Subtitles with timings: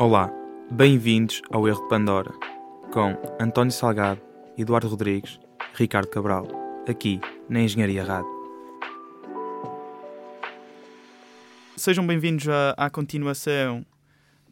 [0.00, 0.30] Olá,
[0.70, 2.30] bem-vindos ao Erro de Pandora,
[2.92, 4.22] com António Salgado,
[4.56, 5.40] Eduardo Rodrigues,
[5.74, 6.46] Ricardo Cabral,
[6.88, 8.30] aqui na Engenharia Rádio.
[11.76, 13.84] Sejam bem-vindos à, à continuação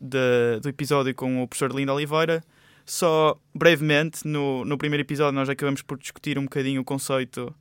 [0.01, 2.43] de, do episódio com o professor Lindo Oliveira.
[2.85, 7.55] Só brevemente, no, no primeiro episódio nós acabamos por discutir um bocadinho o conceito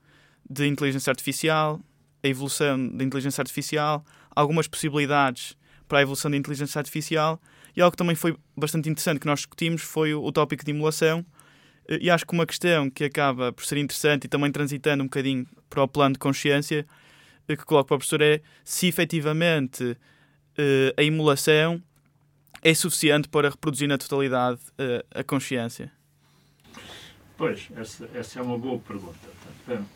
[0.50, 1.80] de inteligência artificial,
[2.24, 4.04] a evolução da inteligência artificial,
[4.36, 5.56] algumas possibilidades
[5.88, 7.40] para a evolução da inteligência artificial
[7.76, 10.72] e algo que também foi bastante interessante que nós discutimos foi o, o tópico de
[10.72, 11.26] emulação.
[11.88, 15.08] Eh, e acho que uma questão que acaba por ser interessante e também transitando um
[15.08, 16.86] bocadinho para o plano de consciência
[17.48, 19.98] eh, que coloco para o professor é se efetivamente
[20.58, 21.82] eh, a emulação
[22.62, 24.60] é suficiente para reproduzir na totalidade
[25.14, 25.92] a consciência.
[27.38, 29.20] Pois, essa, essa é uma boa pergunta.
[29.66, 29.88] Portanto,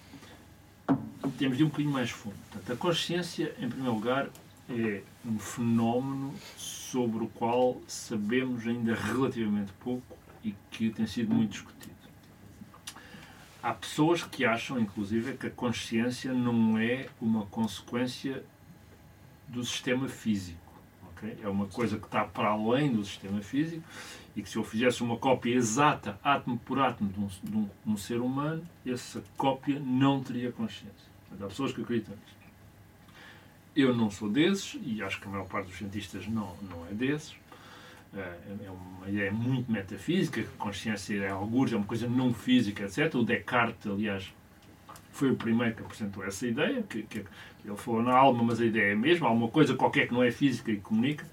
[1.39, 2.35] temos de ir um bocadinho mais fundo.
[2.51, 4.29] Portanto, a consciência, em primeiro lugar,
[4.69, 11.51] é um fenómeno sobre o qual sabemos ainda relativamente pouco e que tem sido muito
[11.51, 11.95] discutido.
[13.61, 18.43] Há pessoas que acham, inclusive, que a consciência não é uma consequência
[19.47, 20.59] do sistema físico.
[21.11, 21.37] Okay?
[21.43, 23.83] É uma coisa que está para além do sistema físico
[24.35, 27.63] e que se eu fizesse uma cópia exata, átomo por átomo, de um, de um,
[27.63, 31.09] de um ser humano, essa cópia não teria consciência.
[31.29, 32.38] Mas há pessoas que acreditam nisso.
[33.75, 36.93] Eu não sou desses, e acho que a maior parte dos cientistas não, não é
[36.93, 37.35] desses.
[38.15, 43.13] Eh, é uma ideia muito metafísica, consciência é algures, é uma coisa não física, etc.
[43.15, 44.33] O Descartes, aliás,
[45.11, 47.25] foi o primeiro que apresentou essa ideia, que, que
[47.63, 50.13] ele falou na alma, mas a ideia é a mesma, há uma coisa qualquer que
[50.13, 51.25] não é física e comunica.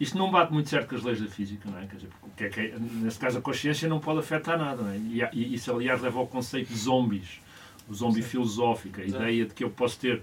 [0.00, 1.86] Isto não bate muito certo com as leis da física, não é?
[1.86, 4.90] Quer dizer, porque é que, é, nesse caso a consciência não pode afetar nada, não
[4.90, 4.96] é?
[4.96, 7.40] E, e isso, aliás, leva ao conceito de zombies,
[7.88, 8.28] o zombie Sim.
[8.28, 10.22] filosófico, a ideia de que eu posso ter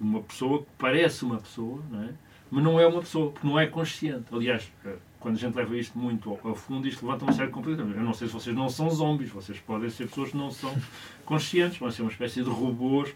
[0.00, 2.10] uma pessoa que parece uma pessoa, não é?
[2.50, 4.26] mas não é uma pessoa, porque não é consciente.
[4.32, 7.52] Aliás, uh, quando a gente leva isto muito ao, fundo, isto levanta uma série de
[7.52, 7.96] complicações.
[7.96, 10.74] Eu não sei se vocês não são zombies, vocês podem ser pessoas que não são
[11.26, 13.12] conscientes, vão ser uma espécie de robôs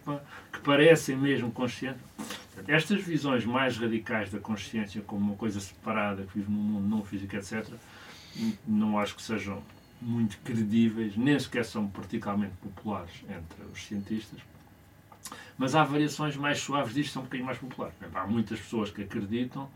[0.52, 2.02] que parecem mesmo conscientes.
[2.66, 7.04] Estas visões mais radicais da consciência como uma coisa separada que vive num mundo não
[7.04, 7.66] físico, etc.,
[8.66, 9.62] não acho que sejam
[10.00, 14.40] muito credíveis, nem sequer são particularmente populares entre os cientistas.
[15.58, 17.94] Mas há variações mais suaves disto, são um bocadinho mais populares.
[18.14, 19.68] Há muitas pessoas que acreditam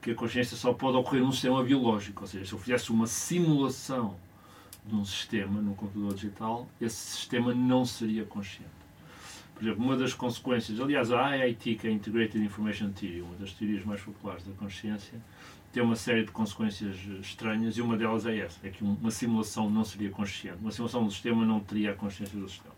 [0.00, 3.06] que a consciência só pode ocorrer num sistema biológico, ou seja, se eu fizesse uma
[3.06, 4.16] simulação
[4.84, 8.70] de um sistema num computador digital, esse sistema não seria consciente.
[9.54, 13.34] Por exemplo, uma das consequências, aliás, a IIT, que é a Integrated Information Theory, uma
[13.36, 15.18] das teorias mais populares da consciência,
[15.72, 19.68] tem uma série de consequências estranhas e uma delas é essa, é que uma simulação
[19.68, 20.58] não seria consciente.
[20.60, 22.75] Uma simulação do sistema não teria a consciência do sistema.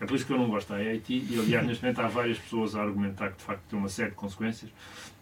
[0.00, 2.38] É por isso que eu não gosto da IIT e, aliás, neste momento há várias
[2.38, 4.70] pessoas a argumentar que, de facto, tem uma série de consequências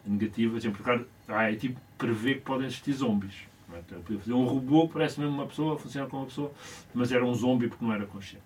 [0.04, 0.64] negativas.
[0.64, 3.34] Em lugar, a IIT prevê que podem existir zombies.
[3.72, 3.80] É?
[4.10, 6.52] Então, um robô, parece mesmo uma pessoa, funciona como uma pessoa,
[6.94, 8.44] mas era um zombie porque não era consciente.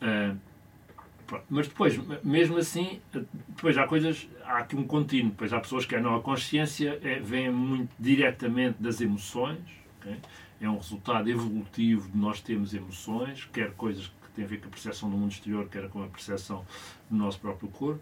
[0.00, 0.36] Uh,
[1.48, 3.00] mas depois, mesmo assim,
[3.48, 5.30] depois há coisas, há aqui um contínuo.
[5.30, 9.60] Depois há pessoas que não, a consciência é, vem muito diretamente das emoções,
[10.00, 10.16] okay?
[10.60, 14.66] é um resultado evolutivo de nós termos emoções, quer coisas que têm a ver com
[14.66, 16.64] a percepção do mundo exterior, quer com a percepção
[17.10, 18.00] do nosso próprio corpo,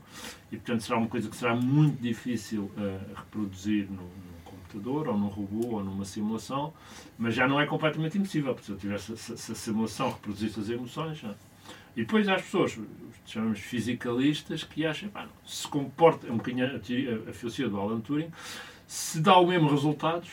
[0.51, 5.19] e portanto será uma coisa que será muito difícil uh, reproduzir no, no computador, ou
[5.19, 6.73] num robô, ou numa simulação,
[7.19, 10.69] mas já não é completamente impossível, porque se eu tivesse se a simulação reproduzisse as
[10.69, 11.35] emoções, já,
[11.97, 12.79] e depois há as pessoas,
[13.27, 17.81] chamamos fisicalistas, que acham, pá, se comporta, é um bocadinho a, a, a filosofia do
[17.81, 18.31] Alan Turing,
[18.87, 20.31] se dá os mesmos resultados,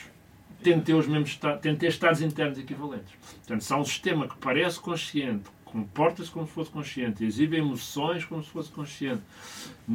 [0.64, 3.14] tem de ter os mesmos tem ter estados internos equivalentes.
[3.38, 8.26] Portanto, se há um sistema que parece consciente, comporta-se como se fosse consciente, exibe emoções
[8.26, 9.22] como se fosse consciente,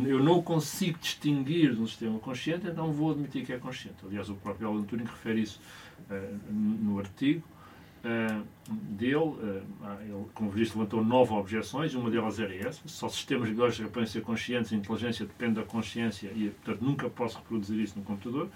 [0.04, 3.96] eu não consigo distinguir de um sistema consciente, então vou admitir que é consciente.
[4.06, 5.60] Aliás, o próprio Alan Turing refere isso
[6.10, 7.42] uh, no artigo
[8.04, 9.62] uh, dele, uh,
[10.00, 14.22] ele, como visto, levantou nove objeções, uma delas era essa, só sistemas biológicos podem ser
[14.22, 18.48] conscientes, a inteligência depende da consciência e, portanto, nunca posso reproduzir isso no computador.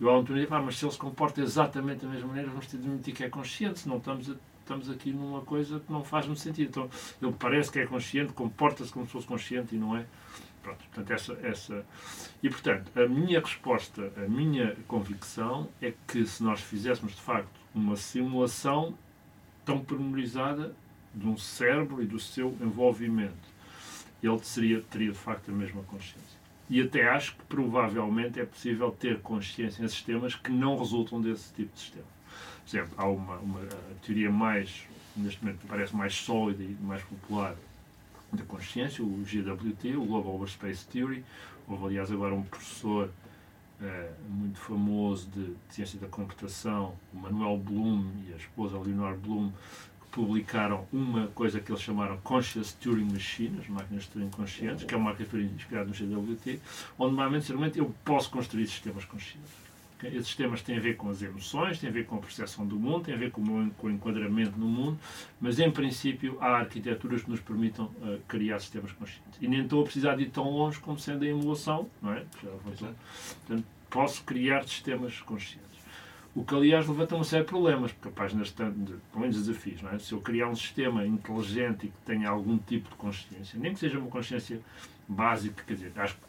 [0.00, 2.48] E o Alan Turing disse, ah, mas se ele se comporta exatamente da mesma maneira,
[2.48, 4.34] vamos ter de admitir que é consciente, senão estamos, a,
[4.70, 6.68] estamos aqui numa coisa que não faz muito sentido.
[6.68, 6.90] Então,
[7.20, 10.06] ele parece que é consciente, comporta-se como se fosse consciente e não é.
[10.62, 11.84] Pronto, portanto, essa, essa...
[12.40, 17.58] E, portanto, a minha resposta, a minha convicção é que se nós fizéssemos, de facto,
[17.74, 18.96] uma simulação
[19.64, 20.74] tão pormenorizada
[21.12, 23.50] de um cérebro e do seu envolvimento.
[24.22, 26.38] Ele seria, teria de facto a mesma consciência.
[26.68, 31.52] E até acho que provavelmente é possível ter consciência em sistemas que não resultam desse
[31.54, 32.19] tipo de sistema.
[32.70, 33.60] Exemplo, há uma, uma
[34.00, 34.84] teoria mais,
[35.16, 37.56] neste momento parece mais sólida e mais popular
[38.32, 41.24] da consciência, o GWT, o Global Space Theory.
[41.66, 43.10] Houve, aliás, agora um professor
[44.28, 49.50] muito famoso de ciência da computação, o Manuel Bloom e a esposa Leonor Bloom,
[50.10, 54.92] publicaram uma coisa que eles chamaram Conscious Turing Machine, as máquinas de Turing conscientes, que
[54.92, 56.60] é uma arquitetura inspirada no GWT,
[56.98, 59.69] onde normalmente eu posso construir sistemas conscientes.
[60.08, 62.76] Esses sistemas têm a ver com as emoções, têm a ver com a percepção do
[62.78, 64.98] mundo, têm a ver com o, enquadramento no mundo,
[65.40, 69.38] mas em princípio há arquiteturas que nos permitam uh, criar sistemas conscientes.
[69.40, 72.24] E nem estou a precisar de ir tão longe como sendo a emulação, não é?
[72.40, 75.70] Portanto, posso criar sistemas conscientes.
[76.34, 79.36] O que, aliás, levanta uma série de problemas, porque a página está, de, pelo menos
[79.36, 79.98] desafios, não é?
[79.98, 83.80] Se eu criar um sistema inteligente e que tenha algum tipo de consciência, nem que
[83.80, 84.60] seja uma consciência
[85.08, 86.20] básica, quer dizer, acho que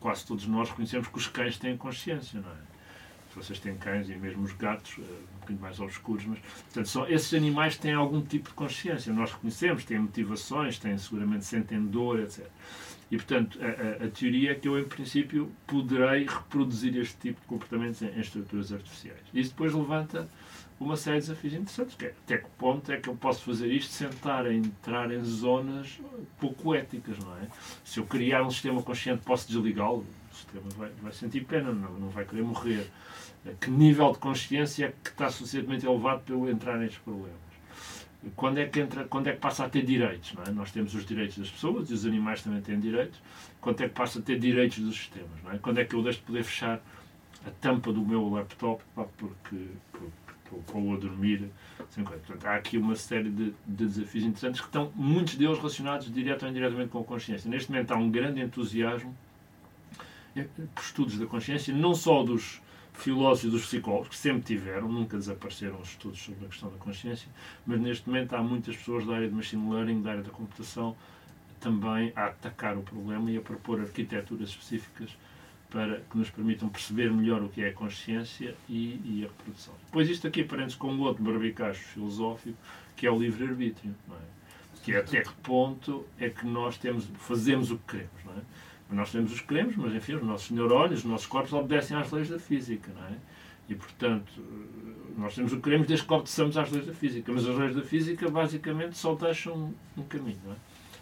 [0.00, 2.71] quase todos nós reconhecemos que os cães têm consciência, não é?
[3.34, 7.08] Vocês têm cães e mesmo os gatos, eh, um bocadinho mais obscuros, mas, portanto, são,
[7.08, 12.20] esses animais têm algum tipo de consciência, nós reconhecemos, têm motivações, têm seguramente sentem dor,
[12.20, 12.46] etc.
[13.12, 17.42] E, portanto, a, a, a, teoria é que eu, em princípio, poderei reproduzir este tipo
[17.42, 19.20] de comportamentos em, em, estruturas artificiais.
[19.34, 20.26] Isso depois levanta
[20.80, 23.70] uma série de desafios interessantes, que é até que ponto é que eu posso fazer
[23.70, 26.00] isto sem estar a entrar em zonas
[26.40, 27.48] pouco éticas, não é?
[27.84, 31.92] Se eu criar um sistema consciente, posso desligá-lo, o sistema vai, vai sentir pena, não,
[31.92, 32.90] não vai querer morrer.
[33.60, 37.42] Que nível de consciência é que está suficientemente elevado para eu entrar nestes problemas?
[38.36, 40.50] quando é que entra, quando é que passa a ter direitos, não é?
[40.50, 43.20] Nós temos os direitos das pessoas e os animais também têm direitos.
[43.60, 45.58] Quando é que passa a ter direitos dos sistemas, não é?
[45.58, 46.80] Quando é que eu deixo de poder fechar
[47.44, 49.66] a tampa do meu laptop pá, porque,
[50.44, 51.50] estou a dormir
[52.04, 52.22] coisa.
[52.26, 56.44] Portanto, há aqui uma série de, de, desafios interessantes que estão, muitos deles relacionados direto
[56.44, 57.50] ou indiretamente com a consciência.
[57.50, 59.14] Neste momento há um grande entusiasmo
[60.74, 62.60] por estudos da consciência, não só dos
[62.92, 67.28] filósofos dos psicólogos, que sempre tiveram, nunca desapareceram os estudos sobre a questão da consciência,
[67.66, 70.96] mas neste momento há muitas pessoas da área de machine learning, da área da computação,
[71.60, 75.16] também a atacar o problema e a propor arquiteturas específicas
[75.70, 79.72] para que nos permitam perceber melhor o que é a consciência e, e a reprodução.
[79.86, 82.58] Depois isto aqui aparece com outro barbicacho filosófico,
[82.94, 84.14] que é o livre-arbítrio, é?
[84.82, 88.24] que é até que ponto é que nós temos, fazemos o que queremos.
[88.24, 88.42] Não é?
[88.92, 92.10] Nós temos os que queremos, mas enfim, os nossos neurónios, os nossos corpos obedecem às
[92.10, 93.16] leis da física, não é?
[93.68, 94.32] E, portanto,
[95.16, 97.74] nós temos o que queremos desde que obedeçamos às leis da física, mas as leis
[97.74, 100.56] da física basicamente só deixam um caminho, não é?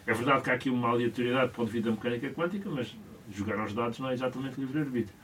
[0.07, 2.95] É verdade que há aqui uma aleatoriedade o devido à mecânica quântica, mas
[3.31, 5.15] jogar aos dados não é exatamente livre-arbítrio.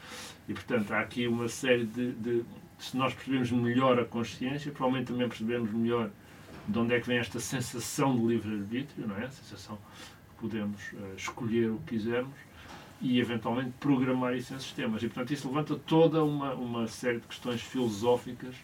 [0.47, 2.45] E, portanto, há aqui uma série de, de,
[2.77, 6.09] Se nós percebemos melhor a consciência, provavelmente também percebemos melhor
[6.67, 9.25] de onde é que vem esta sensação de livre-arbítrio, não é?
[9.25, 9.77] A sensação
[10.29, 12.35] que podemos uh, escolher o que quisermos
[13.01, 15.03] e eventualmente programar isso em sistemas.
[15.03, 18.55] E portanto isso levanta toda uma, uma série de questões filosóficas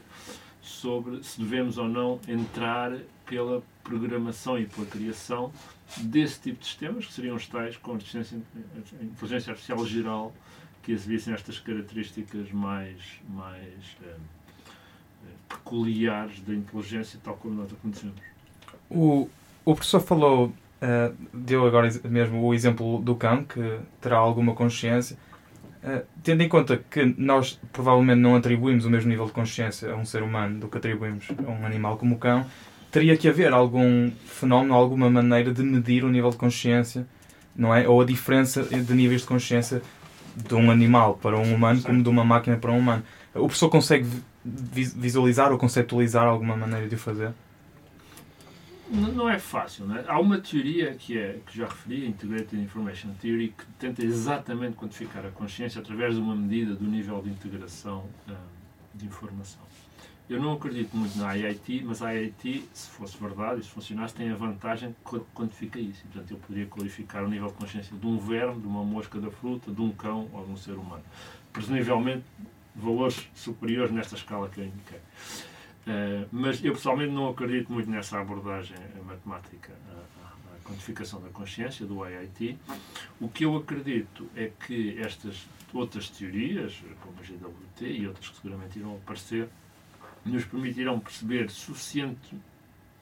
[0.61, 5.51] sobre se devemos ou não entrar pela programação e pela criação
[5.97, 10.33] desse tipo de sistemas, que seriam os tais com a inteligência artificial geral,
[10.81, 12.97] que exibissem estas características mais,
[13.29, 14.15] mais eh,
[15.47, 18.15] peculiares da inteligência, tal como nós a conhecemos.
[18.89, 19.29] O,
[19.63, 20.53] o professor falou
[20.83, 25.17] Uh, deu agora mesmo o exemplo do cão, que terá alguma consciência.
[25.81, 29.95] Uh, tendo em conta que nós provavelmente não atribuímos o mesmo nível de consciência a
[29.95, 32.45] um ser humano do que atribuímos a um animal como o cão,
[32.91, 37.07] teria que haver algum fenómeno, alguma maneira de medir o nível de consciência,
[37.55, 37.87] não é?
[37.87, 39.81] Ou a diferença de níveis de consciência
[40.35, 43.03] de um animal para um humano como de uma máquina para um humano.
[43.33, 44.05] O professor consegue
[44.43, 47.31] visualizar ou conceptualizar alguma maneira de o fazer?
[48.93, 50.05] Não é fácil, é?
[50.07, 54.75] Há uma teoria que, é, que já referi, a Integrated Information Theory, que tenta exatamente
[54.75, 58.35] quantificar a consciência através de uma medida do nível de integração uh,
[58.93, 59.63] de informação.
[60.29, 64.13] Eu não acredito muito na IIT, mas a IIT, se fosse verdade e se funcionasse,
[64.13, 66.03] tem a vantagem que quantifica isso.
[66.03, 69.31] Portanto, eu poderia qualificar o nível de consciência de um verme, de uma mosca da
[69.31, 71.03] fruta, de um cão ou de um ser humano.
[71.51, 72.23] Presumivelmente,
[72.75, 74.99] valores superiores nesta escala que eu indiquei.
[75.85, 82.07] Uh, mas eu pessoalmente não acredito muito nessa abordagem matemática à, quantificação da consciência do
[82.07, 82.57] IIT.
[83.19, 88.35] O que eu acredito é que estas outras teorias, como a GWT e outras que
[88.37, 89.49] seguramente irão aparecer,
[90.25, 92.33] nos permitirão perceber suficiente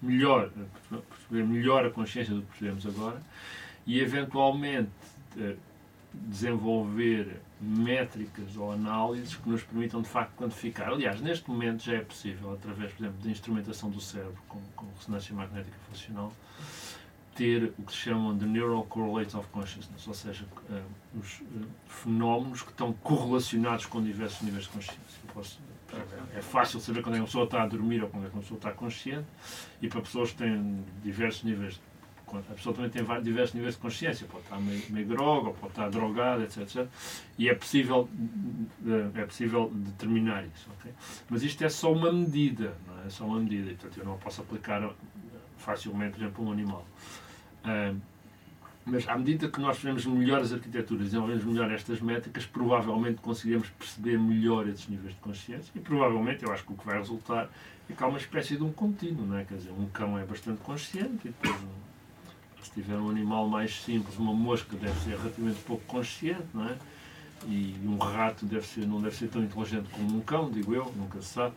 [0.02, 0.50] melhor,
[0.90, 3.22] perceber melhor a consciência do que percebemos agora
[3.86, 4.90] e eventualmente
[6.13, 10.89] desenvolver métricas ou análises que nos permitam de facto quantificar.
[10.89, 14.88] Aliás, neste momento já é possível, através, por exemplo, da instrumentação do cérebro com, com
[14.98, 16.34] ressonância magnética funcional,
[17.36, 21.68] ter o que se chamam de Neural Correlates of Consciousness, ou seja, uh, os uh,
[21.88, 25.22] fenómenos que estão correlacionados com diversos níveis de consciência.
[25.34, 25.60] Posso,
[26.36, 28.58] é fácil saber quando é uma pessoa está a dormir ou quando é uma pessoa
[28.58, 29.27] está consciente,
[29.82, 31.80] e para pessoas que têm diversos níveis de
[32.38, 35.72] A pessoa também tem vários, diversos níveis de consciência, pode estar meio, meio droga, pode
[35.74, 36.88] estar drogada, etc, etc.
[37.38, 38.10] E é possível,
[39.16, 40.70] é possível determinar isso.
[40.80, 40.92] Okay?
[41.30, 43.08] Mas isto é só uma medida, não é?
[43.08, 43.72] é só uma medida.
[43.72, 44.90] E, portanto, eu não posso aplicar
[45.58, 46.86] facilmente, por exemplo, a um animal.
[48.84, 53.70] Mas à medida que nós fazemos melhor as arquiteturas, desenvolvemos melhor estas métricas, provavelmente conseguiremos
[53.70, 57.48] perceber melhor esses níveis de consciência e provavelmente, eu acho que o que vai resultar
[57.88, 59.46] é que há uma espécie de um contínuo, não é?
[59.46, 61.56] Quer dizer, um cão é bastante consciente e depois,
[62.68, 66.77] se tiver um animal mais simples, uma mosca deve ser relativamente pouco consciente, não é?
[67.48, 70.91] E um rato deve ser, não deve ser tão inteligente como um cão, digo eu,
[70.96, 71.56] nunca se sabe.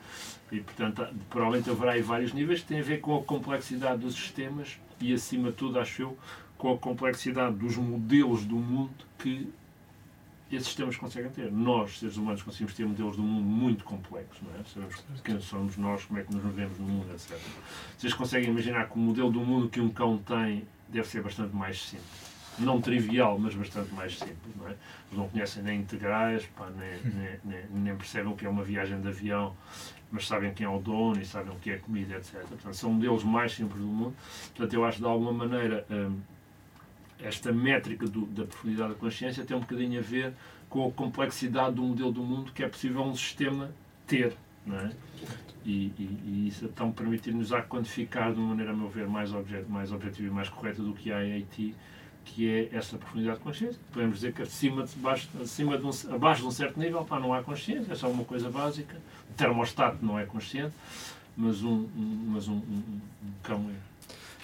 [0.50, 4.14] E, portanto, provavelmente haverá aí vários níveis que têm a ver com a complexidade dos
[4.14, 6.18] sistemas e, acima de tudo, acho eu,
[6.56, 9.52] com a complexidade dos modelos do mundo que
[10.50, 11.50] esses sistemas conseguem ter.
[11.50, 14.64] Nós, seres humanos, conseguimos ter modelos do mundo muito complexos, não é?
[14.64, 17.36] Sabemos quem somos nós, como é que nos vemos no mundo, etc.
[17.98, 21.54] Vocês conseguem imaginar que o modelo do mundo que um cão tem deve ser bastante
[21.54, 22.34] mais simples.
[22.58, 24.70] Não trivial, mas bastante mais simples, não é?
[24.70, 24.78] Eles
[25.12, 29.00] não conhecem nem integrais, pá, nem, nem, nem, nem percebem o que é uma viagem
[29.00, 29.56] de avião,
[30.12, 32.46] mas sabem quem é o dono e sabem o que é comida, etc.
[32.46, 34.14] Portanto, são modelos mais simples do mundo.
[34.54, 36.20] Portanto, eu acho, de alguma maneira, hum,
[37.20, 40.32] esta métrica do, da profundidade da consciência tem um bocadinho a ver
[40.68, 43.70] com a complexidade do modelo do mundo que é possível um sistema
[44.06, 44.36] ter.
[44.66, 44.90] Não é?
[45.64, 49.32] E, e, e isso então permitir-nos a quantificar de uma maneira, a meu ver, mais,
[49.32, 51.74] objet, mais objetiva e mais correta do que a AIT,
[52.24, 53.80] que é essa profundidade de consciência.
[53.92, 57.18] Podemos dizer que acima de, baixo, acima de um, abaixo de um certo nível pá,
[57.18, 58.96] não há consciência, é só uma coisa básica.
[59.30, 60.74] O termostato não é consciente,
[61.36, 62.82] mas um, um mas um, um,
[63.22, 63.94] um cão é.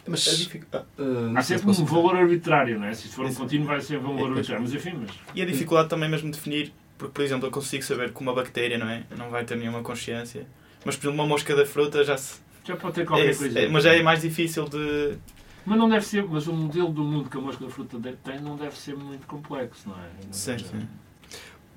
[0.08, 0.64] Mas é dific...
[0.74, 2.94] uh, Há sempre um valor arbitrário, não é?
[2.94, 4.62] Se for um contínuo, vai ser um valor é, arbitrário.
[4.62, 5.10] Mas enfim, mas...
[5.34, 8.76] E a dificuldade também mesmo definir, porque, por exemplo, eu consigo saber que uma bactéria,
[8.76, 9.06] não é?
[9.16, 10.46] Não vai ter nenhuma consciência.
[10.84, 12.38] Mas, por exemplo, uma mosca da fruta já se.
[12.62, 13.58] Já pode ter qualquer é, coisa.
[13.58, 15.16] É, mas já é mais difícil de.
[15.64, 18.40] Mas não deve ser, mas o modelo do mundo que a mosca da fruta tem
[18.40, 20.10] não deve ser muito complexo, não é?
[20.26, 20.88] Não sim, sim.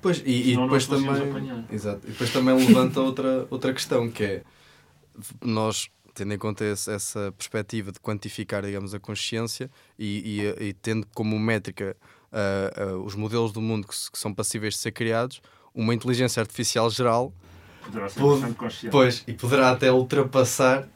[0.02, 1.64] Pois, e, e depois também.
[1.72, 2.06] Exato.
[2.06, 4.42] E depois também levanta outra, outra questão que é
[5.42, 10.72] nós tendo em conta esse, essa perspectiva de quantificar, digamos, a consciência e, e, e
[10.74, 11.96] tendo como métrica
[12.34, 15.40] uh, uh, os modelos do mundo que, que, são passíveis de ser criados,
[15.74, 17.32] uma inteligência artificial geral
[17.84, 18.92] poderá ser pode, consciente.
[18.92, 20.88] Pois, e poderá até ultrapassar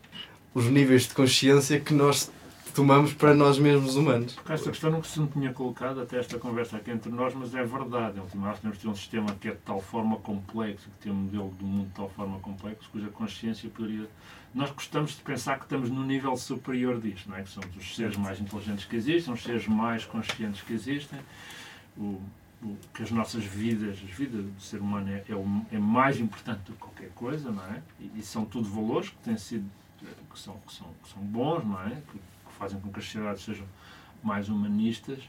[0.55, 2.31] os níveis de consciência que nós
[2.75, 4.35] tomamos para nós mesmos humanos.
[4.35, 7.55] Porque esta questão não se me tinha colocado até esta conversa aqui entre nós, mas
[7.55, 8.21] é verdade.
[8.35, 11.17] Nós temos de ter um sistema que é de tal forma complexo, que tem um
[11.17, 14.09] modelo do mundo de tal forma complexo, cuja consciência poderia.
[14.55, 17.43] Nós gostamos de pensar que estamos no nível superior disto, não é?
[17.43, 21.19] que somos os seres mais inteligentes que existem, os seres mais conscientes que existem,
[21.97, 22.21] o,
[22.63, 26.19] o que as nossas vidas, as vidas do ser humano é, é, o, é mais
[26.19, 27.83] importante do que qualquer coisa, não é?
[28.01, 29.69] E, e, são tudo valores que têm sido
[30.33, 31.91] que são, que são, que são bons, não é?
[31.91, 32.19] Que,
[32.59, 33.67] fazem com que as sociedades sejam
[34.23, 35.21] mais humanistas,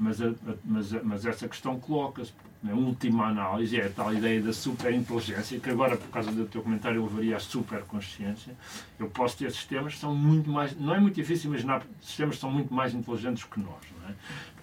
[0.00, 0.32] mas, a,
[0.64, 2.32] mas, a, mas essa questão coloca-se.
[2.68, 6.62] A última análise é a tal ideia da superinteligência, que agora, por causa do teu
[6.62, 8.54] comentário, eu levaria à superconsciência.
[8.98, 10.78] Eu posso ter sistemas que são muito mais.
[10.78, 13.80] Não é muito difícil imaginar sistemas que são muito mais inteligentes que nós.
[13.98, 14.14] Não é?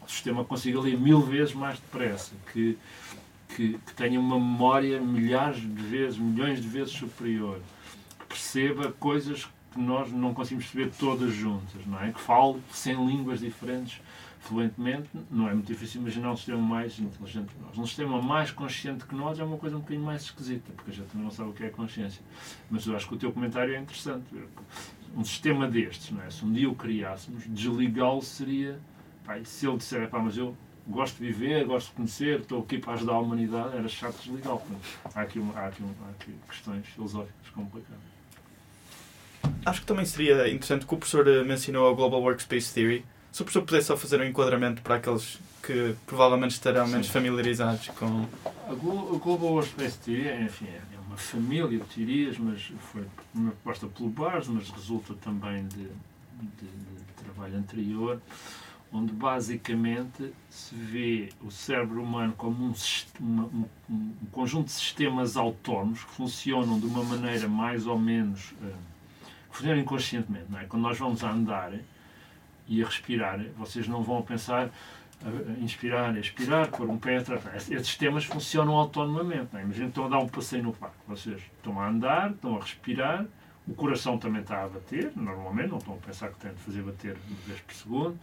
[0.06, 2.78] O sistema consiga ler mil vezes mais depressa, que,
[3.56, 7.60] que, que tenha uma memória milhares de vezes, milhões de vezes superior,
[8.20, 12.12] que perceba coisas que nós não conseguimos perceber todas juntas, não é?
[12.12, 14.02] Que falo 100 línguas diferentes
[14.48, 17.78] fluentemente, não é muito difícil imaginar um sistema mais inteligente que nós.
[17.78, 20.94] Um sistema mais consciente que nós é uma coisa um bocadinho mais esquisita, porque a
[20.94, 22.22] gente não sabe o que é consciência.
[22.70, 24.26] Mas eu acho que o teu comentário é interessante.
[25.16, 26.30] Um sistema destes, não é?
[26.30, 28.80] se um dia o criássemos, desligá-lo seria.
[29.44, 30.56] Se ele disser, pá, mas eu
[30.88, 34.62] gosto de viver, gosto de conhecer, estou aqui para ajudar a humanidade, era chato desligá-lo.
[35.14, 38.18] Há aqui, há, aqui, há aqui questões filosóficas complicadas.
[39.66, 43.06] Acho que também seria interessante que o professor eh, mencionou a Global Workspace Theory.
[43.38, 47.88] Se o professor pudesse só fazer um enquadramento para aqueles que provavelmente estarão menos familiarizados
[47.90, 48.26] com.
[48.68, 54.10] A Global Workspace Theory, enfim, é uma família de teorias, mas foi uma proposta pelo
[54.10, 58.20] Bars, mas resulta também de, de, de trabalho anterior,
[58.92, 62.74] onde basicamente se vê o cérebro humano como um,
[63.22, 68.54] um, um, conjunto de sistemas autónomos que funcionam de uma maneira mais ou menos.
[68.54, 68.74] Uh,
[69.52, 70.46] funcionam inconscientemente.
[70.50, 70.66] Não é?
[70.66, 71.72] Quando nós vamos a andar
[72.68, 74.70] e a respirar, vocês não vão pensar
[75.26, 77.72] a inspirar, a expirar, pôr um pé atrás.
[77.72, 79.48] Esses sistemas funcionam autonomamente.
[79.52, 79.64] Não é?
[79.64, 80.98] Imagina estão a dar um passeio no parque.
[81.08, 83.26] Vocês estão a andar, estão a respirar,
[83.68, 86.82] o coração também está a bater, normalmente, não estão a pensar que têm de fazer
[86.84, 88.20] bater uma vez por segundo,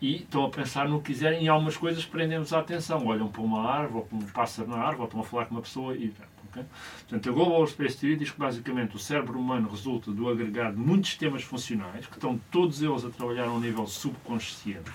[0.00, 3.06] e estão a pensar no que quiserem, e algumas coisas prendem-vos a atenção.
[3.06, 5.54] Olham para uma árvore, ou para um pássaro na árvore, ou estão a falar com
[5.54, 6.12] uma pessoa, e
[6.50, 6.64] Okay?
[7.08, 10.80] Portanto, a Global Space Theory diz que basicamente o cérebro humano resulta do agregado de
[10.80, 14.90] muitos sistemas funcionais que estão todos eles a trabalhar a um nível subconsciente.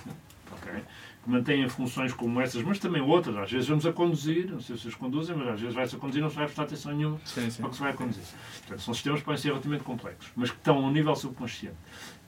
[0.60, 0.84] Okay?
[1.26, 3.36] que mantêm funções como essas, mas também outras.
[3.36, 6.00] Às vezes vamos a conduzir, não sei se vocês conduzem, mas às vezes vai-se a
[6.00, 7.64] conduzir e não se vai prestar atenção nenhuma sim, sim.
[7.64, 8.24] ao que se vai a conduzir.
[8.60, 11.76] Portanto, são sistemas que podem ser relativamente complexos, mas que estão a um nível subconsciente.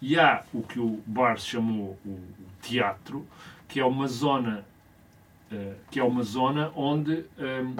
[0.01, 2.19] E há o que o Barnes chamou o
[2.59, 3.25] teatro,
[3.67, 4.65] que é uma zona,
[5.51, 7.75] uh, que é uma zona onde um, ehm,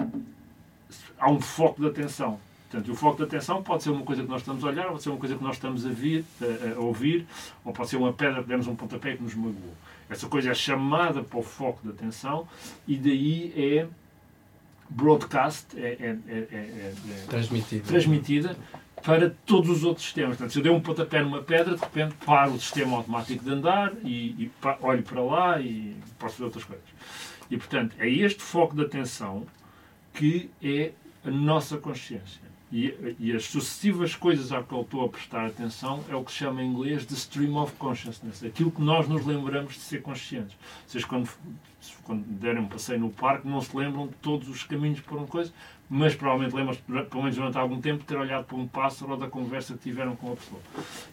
[1.18, 2.38] há um foco de atenção.
[2.70, 5.02] Portanto, o foco de atenção pode ser uma coisa que nós estamos a olhar, pode
[5.02, 7.26] ser uma coisa que nós estamos a, vir, a, a ouvir,
[7.64, 9.74] ou pode ser uma pedra que demos um pontapé que nos magoou.
[10.10, 12.46] Essa coisa é chamada para o foco de atenção
[12.86, 13.86] e daí é
[14.90, 16.94] broadcast, é, é, é, é
[17.28, 17.86] transmitida.
[17.86, 18.56] transmitida
[19.02, 20.36] para todos os outros sistemas.
[20.36, 23.50] Portanto, se eu der um pontapé numa pedra, de repente para o sistema automático de
[23.50, 26.84] andar e, e olho para lá e posso fazer outras coisas.
[27.50, 29.46] E, portanto, é este foco de atenção
[30.18, 30.90] que é
[31.24, 32.42] a nossa consciência.
[32.72, 36.30] E, e, as sucessivas coisas a que eu estou a prestar atenção é o que
[36.30, 40.02] se chama em inglês de stream of consciousness, aquilo que nós nos lembramos de ser
[40.02, 40.54] conscientes.
[40.86, 41.30] Vocês, quando,
[42.02, 45.26] quando derem um passeio no parque, não se lembram de todos os caminhos por uma
[45.26, 45.50] coisa,
[45.88, 49.16] mas provavelmente lembram-se, pelo menos durante algum tempo, de ter olhado para um pássaro ou
[49.16, 50.60] da conversa que tiveram com a pessoa.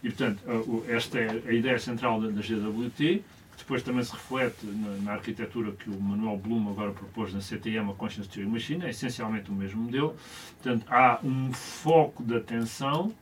[0.03, 3.23] E, portanto, esta é a ideia central da, GWT
[3.57, 7.91] depois também se reflete na, na, arquitetura que o Manuel Blum agora propôs na CTM,
[7.91, 10.15] a Conscious Theory Machine, é essencialmente o mesmo modelo.
[10.61, 13.13] Portanto, há um foco de atenção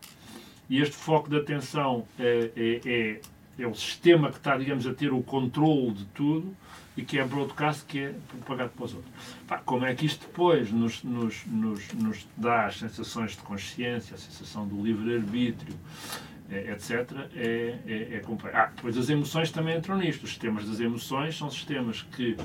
[0.69, 3.21] e este foco de atenção é, é, é,
[3.59, 6.55] é o sistema que está, digamos, a ter o controle de tudo
[6.95, 9.13] e que é broadcast, que é propagado para os outros.
[9.47, 14.15] Pá, como é que isto depois nos, nos, nos, nos dá as sensações de consciência,
[14.15, 15.75] a sensação do livre-arbítrio,
[16.50, 18.57] etc., é, é, é complexo.
[18.57, 20.23] Ah, depois as emoções também entram nisto.
[20.23, 22.38] Os sistemas das emoções são sistemas que,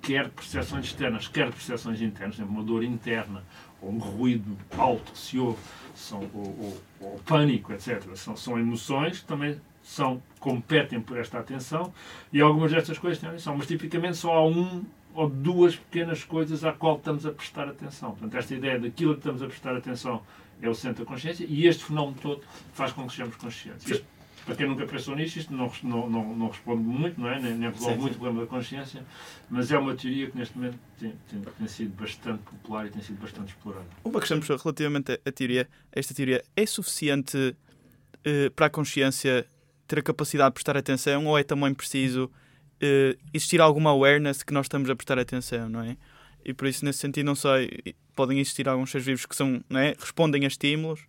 [0.00, 3.44] quer percepções externas, quer percepções internas, por exemplo, uma dor interna
[3.80, 5.58] ou um ruído alto que se ouve,
[5.94, 11.38] são, ou, ou, ou pânico, etc., são, são emoções que também são, competem por esta
[11.38, 11.92] atenção
[12.32, 16.64] e algumas destas coisas têm atenção, mas tipicamente só há um ou duas pequenas coisas
[16.64, 18.10] à qual estamos a prestar atenção.
[18.10, 20.22] Portanto, esta ideia daquilo que estamos a prestar atenção
[20.62, 23.88] é o centro da consciência e este fenómeno todo faz com que sejamos conscientes.
[23.88, 24.04] Isto,
[24.44, 27.38] para quem nunca pensou nisto, isto não, não, não, não responde muito, não é?
[27.38, 29.04] nem, nem resolve sim, muito o problema da consciência,
[29.48, 33.02] mas é uma teoria que neste momento tem, tem, tem, sido bastante popular e tem
[33.02, 33.86] sido bastante explorada.
[34.02, 39.46] Uma questão, professor, relativamente à teoria, esta teoria é suficiente uh, para a consciência
[39.86, 44.52] ter a capacidade de prestar atenção ou é também preciso uh, existir alguma awareness que
[44.52, 45.96] nós estamos a prestar atenção, não é?
[46.44, 49.80] E por isso, nesse sentido, não sei, podem existir alguns seres vivos que são, não
[49.80, 49.94] é?
[49.98, 51.00] respondem a estímulos.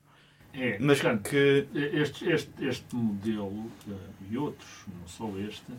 [0.54, 3.94] É, mas portanto, que este, este, este modelo eh,
[4.30, 5.72] e outros, não só este,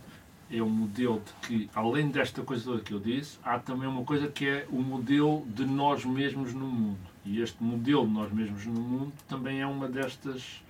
[0.51, 4.05] é um modelo de que, além desta coisa toda que eu disse, há também uma
[4.05, 7.01] coisa que é o modelo de nós mesmos no mundo.
[7.25, 10.63] E este modelo de nós mesmos no mundo também é uma destas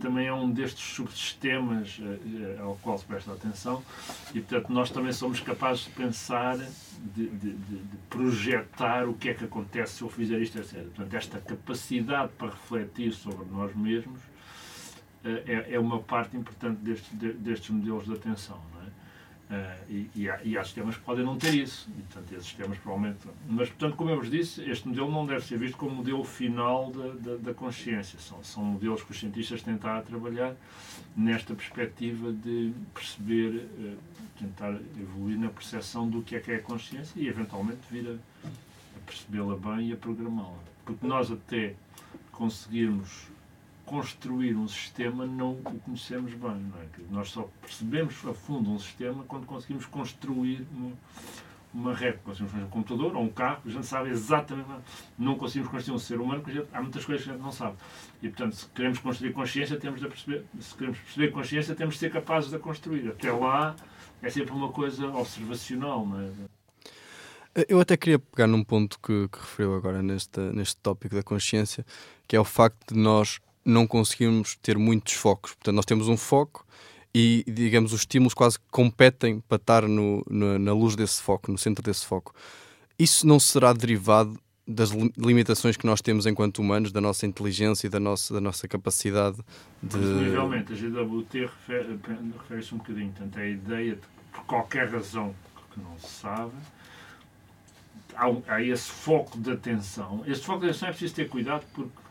[0.00, 3.82] também é um destes subsistemas uh, ao qual se presta atenção
[4.34, 9.34] e, portanto, nós também somos capazes de pensar, de, de, de, projetar o que é
[9.34, 10.82] que acontece se eu fizer isto, etc.
[10.84, 14.20] Portanto, esta capacidade para refletir sobre nós mesmos
[15.24, 18.60] uh, é, é, uma parte importante destes, destes modelos de atenção.
[18.72, 18.77] Não é?
[19.50, 21.88] Uh, e, e, há, e, há, sistemas que podem não ter isso.
[21.96, 23.26] E, portanto, esses sistemas provavelmente.
[23.48, 26.90] Mas, portanto, como eu vos disse, este modelo não deve ser visto como modelo final
[26.90, 28.18] da, da, da consciência.
[28.18, 30.54] São, são modelos que os cientistas a trabalhar
[31.16, 33.96] nesta perspectiva de perceber, uh,
[34.38, 38.46] tentar evoluir na percepção do que é que é a consciência e, eventualmente, vir a,
[38.46, 40.58] a percebê-la bem e a programá-la.
[40.84, 41.74] Porque nós, até
[42.32, 43.28] conseguirmos
[43.88, 46.40] construir um sistema não o conhecemos bem.
[46.40, 46.86] Não é?
[47.10, 50.92] Nós só percebemos a fundo um sistema quando conseguimos construir uma,
[51.72, 52.18] uma rede.
[52.18, 54.68] Conseguimos construir um computador ou um carro, a gente sabe exatamente.
[55.18, 57.76] Não conseguimos construir um ser humano, porque há muitas coisas que a gente não sabe.
[58.22, 60.44] E, portanto, se queremos construir consciência, temos de perceber.
[60.60, 63.08] Se queremos perceber consciência, temos de ser capazes de a construir.
[63.08, 63.74] Até lá,
[64.20, 66.06] é sempre uma coisa observacional.
[66.06, 66.30] Não é?
[67.66, 71.86] Eu até queria pegar num ponto que, que referiu agora neste, neste tópico da consciência,
[72.26, 75.54] que é o facto de nós não conseguimos ter muitos focos.
[75.54, 76.66] Portanto, nós temos um foco
[77.14, 81.58] e, digamos, os estímulos quase competem para estar no, no, na luz desse foco, no
[81.58, 82.34] centro desse foco.
[82.98, 87.90] Isso não será derivado das limitações que nós temos enquanto humanos, da nossa inteligência e
[87.90, 89.38] da nossa, da nossa capacidade
[89.82, 89.96] de.
[89.96, 93.12] Presumivelmente, a GWT refere-se refere um bocadinho.
[93.12, 94.02] Portanto, a ideia de,
[94.32, 95.34] por qualquer razão
[95.72, 96.52] que não se sabe,
[98.14, 100.22] há, há esse foco de atenção.
[100.26, 102.07] Esse foco de atenção é preciso ter cuidado porque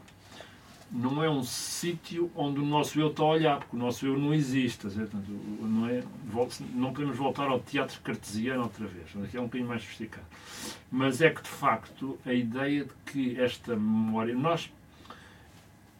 [0.91, 4.17] não é um sítio onde o nosso eu está a olhar, porque o nosso eu
[4.17, 4.87] não existe.
[4.87, 6.03] Portanto, não, é,
[6.73, 9.09] não podemos voltar ao teatro cartesiano outra vez.
[9.23, 10.25] Aqui é um bocadinho mais sofisticado.
[10.89, 14.33] Mas é que, de facto, a ideia de que esta memória.
[14.33, 14.71] Nós,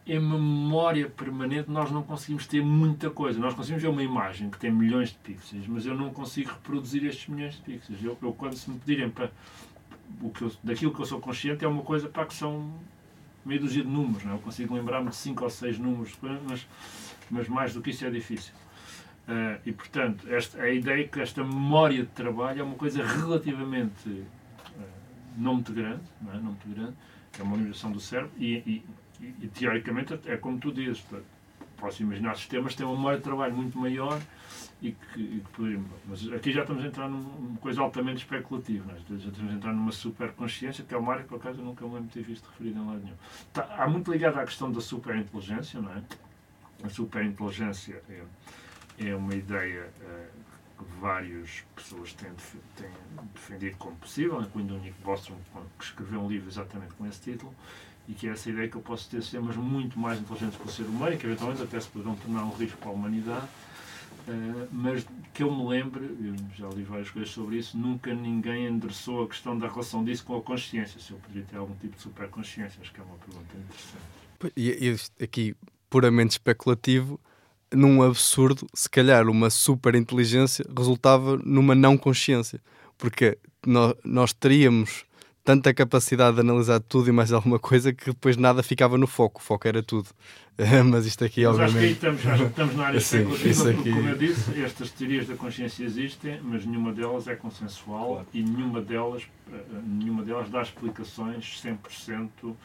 [0.06, 3.38] em memória permanente, nós não conseguimos ter muita coisa.
[3.38, 7.04] Nós conseguimos ver uma imagem que tem milhões de pixels, mas eu não consigo reproduzir
[7.04, 8.02] estes milhões de pixels.
[8.02, 9.30] Eu, eu quando se me pedirem para.
[10.22, 12.72] O que eu, daquilo que eu sou consciente é uma coisa para que são
[13.44, 14.34] meia dúzia de números, não é?
[14.36, 16.66] Eu consigo lembrar-me de cinco ou seis números, mas,
[17.30, 18.52] mas mais do que isso é difícil.
[19.28, 23.04] Uh, e, portanto, esta, a ideia é que esta memória de trabalho é uma coisa
[23.04, 24.24] relativamente uh,
[25.36, 26.36] não muito grande, não, é?
[26.36, 26.94] não muito grande,
[27.38, 28.84] é uma limitação do cérebro, e, e,
[29.20, 31.22] e, e, teoricamente é como tu dizes, posso
[32.00, 34.20] imaginar sistemas que têm uma memória de trabalho muito maior
[34.80, 35.80] e que, e que.
[36.06, 38.92] Mas aqui já estamos a entrar numa coisa altamente especulativa.
[38.92, 39.18] É?
[39.18, 41.86] Já estamos a entrar numa superconsciência, que é uma área que, por acaso, eu nunca
[41.86, 43.16] me lembro ter visto referido em lado nenhum.
[43.48, 46.02] Está, há muito ligado à questão da superinteligência, não é?
[46.84, 50.28] A superinteligência é, é uma ideia é,
[50.78, 52.30] que várias pessoas têm,
[52.76, 52.90] têm
[53.34, 55.36] defendido como possível, incluindo o Nick Bostrom,
[55.76, 57.52] que escreveu um livro exatamente com esse título,
[58.08, 60.70] e que é essa ideia que eu posso ter sistemas muito mais inteligentes que o
[60.70, 63.46] ser humano que eventualmente até se poderão tornar um risco para a humanidade.
[64.26, 68.66] Uh, mas que eu me lembre, eu já li várias coisas sobre isso, nunca ninguém
[68.66, 71.96] endereçou a questão da relação disso com a consciência, se eu poderia ter algum tipo
[71.96, 74.52] de superconsciência, acho que é uma pergunta interessante.
[74.54, 75.56] E, e aqui,
[75.88, 77.18] puramente especulativo,
[77.72, 82.60] num absurdo, se calhar uma superinteligência resultava numa não consciência,
[82.98, 85.04] porque nós, nós teríamos
[85.48, 89.40] tanta capacidade de analisar tudo e mais alguma coisa que depois nada ficava no foco.
[89.40, 90.10] O foco era tudo.
[90.90, 91.68] Mas isto aqui, mas obviamente.
[91.68, 93.92] Acho que aí estamos, estamos na área Sim, especulativa, aqui...
[93.92, 98.26] como eu disse, estas teorias da consciência existem, mas nenhuma delas é consensual claro.
[98.34, 99.56] e nenhuma delas, eh,
[99.86, 102.56] nenhuma delas dá explicações 100%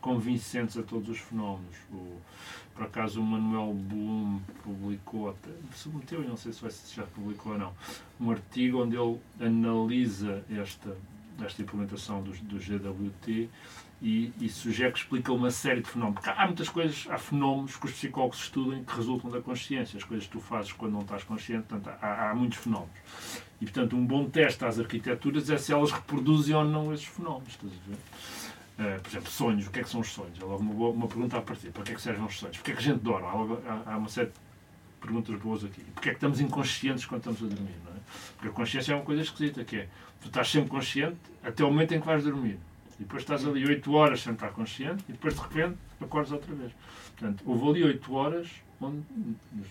[0.00, 1.76] convincentes a todos os fenómenos.
[1.92, 2.16] O,
[2.74, 5.36] por acaso o Manuel Bloom publicou,
[5.74, 7.72] submeteu, não sei se já publicou ou não,
[8.18, 10.96] um artigo onde ele analisa esta
[11.38, 13.48] desta implementação do, GWT
[14.02, 16.20] e, sugere que explica uma série de fenómenos.
[16.20, 20.04] Porque há muitas coisas, há fenómenos que os psicólogos estudam que resultam da consciência, as
[20.04, 22.90] coisas que tu fazes quando não estás consciente, portanto, há, há muitos fenómenos.
[23.60, 27.50] E, portanto, um bom teste às arquiteturas é se elas reproduzem ou não esses fenómenos.
[27.50, 27.98] Estás a ver?
[28.72, 29.66] Uh, por exemplo, sonhos.
[29.68, 30.40] O que é que são os sonhos?
[30.40, 31.70] É logo uma, boa, uma pergunta a partir.
[31.70, 32.56] Para que é que servem os sonhos?
[32.56, 33.26] Porquê é que a gente dorme?
[33.26, 34.34] Há, há, uma série de
[35.00, 35.82] perguntas boas aqui.
[35.94, 37.76] Porquê é que estamos inconscientes quando estamos a dormir?
[37.84, 38.00] Não é?
[38.34, 39.88] Porque a consciência é uma coisa esquisita, que é
[40.22, 42.58] tu estás sempre consciente até o momento em que vais dormir.
[42.98, 46.54] E depois estás ali 8 horas sem estar consciente e depois de repente acordas outra
[46.54, 46.72] vez.
[47.18, 48.48] Portanto, houve ali 8 horas
[48.80, 49.02] onde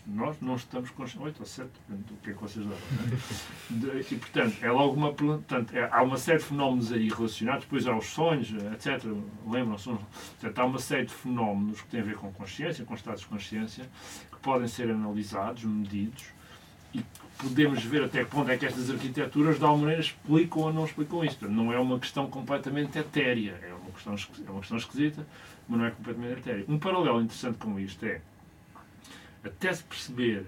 [0.08, 1.28] nós não estamos conscientes.
[1.28, 2.76] 8 ou 7, depende do que é que vocês dão.
[2.76, 4.02] É?
[4.12, 7.88] E portanto, é logo uma portanto, é, há uma série de fenómenos aí relacionados, depois
[7.88, 9.04] há os sonhos, etc.
[9.48, 9.90] Lembram-se?
[9.90, 13.28] Portanto, há uma série de fenómenos que têm a ver com consciência, com estados de
[13.28, 13.90] consciência,
[14.32, 16.26] que podem ser analisados, medidos
[16.94, 17.04] e
[17.42, 20.86] podemos ver até que ponto é que estas arquiteturas de alguma maneira explicam ou não
[20.86, 21.50] explicam isto.
[21.50, 25.28] Não é uma questão completamente etérea, é uma questão, é uma questão esquisita,
[25.68, 26.66] mas não é completamente etérea.
[26.68, 28.22] Um paralelo interessante com isto é,
[29.44, 30.46] até se perceber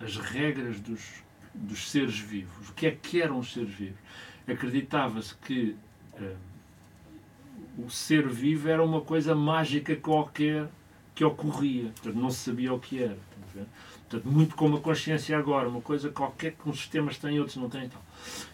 [0.00, 3.98] as regras dos, dos seres vivos, o que é que eram os seres vivos,
[4.46, 5.76] acreditava-se que
[6.20, 6.36] uh,
[7.78, 10.68] o ser vivo era uma coisa mágica qualquer
[11.14, 13.18] que ocorria, portanto não se sabia o que era.
[14.14, 17.68] Portanto, muito como a consciência agora, uma coisa qualquer que uns sistemas têm outros não
[17.68, 17.86] têm.
[17.86, 18.00] Então.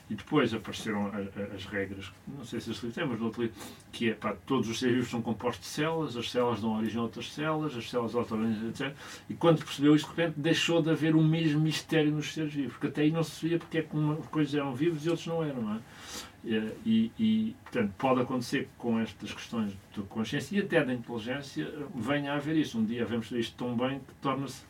[0.08, 1.12] E depois apareceram
[1.54, 3.56] as regras, não sei se livro tem, mas outro livro,
[3.92, 6.98] que é, pá, todos os seres vivos são compostos de células, as células dão origem
[6.98, 8.92] a outras células, as células autoorganizam, etc.
[9.28, 12.72] E quando percebeu isto, de repente deixou de haver o mesmo mistério nos seres vivos,
[12.72, 15.26] porque até aí não se sabia porque é que umas coisas eram vivas e outros
[15.26, 15.80] não eram, não é?
[16.42, 22.32] E, e, portanto, pode acontecer com estas questões de consciência e até da inteligência, venha
[22.32, 22.78] a haver isso.
[22.78, 24.62] Um dia vemos isto tão bem que torna-se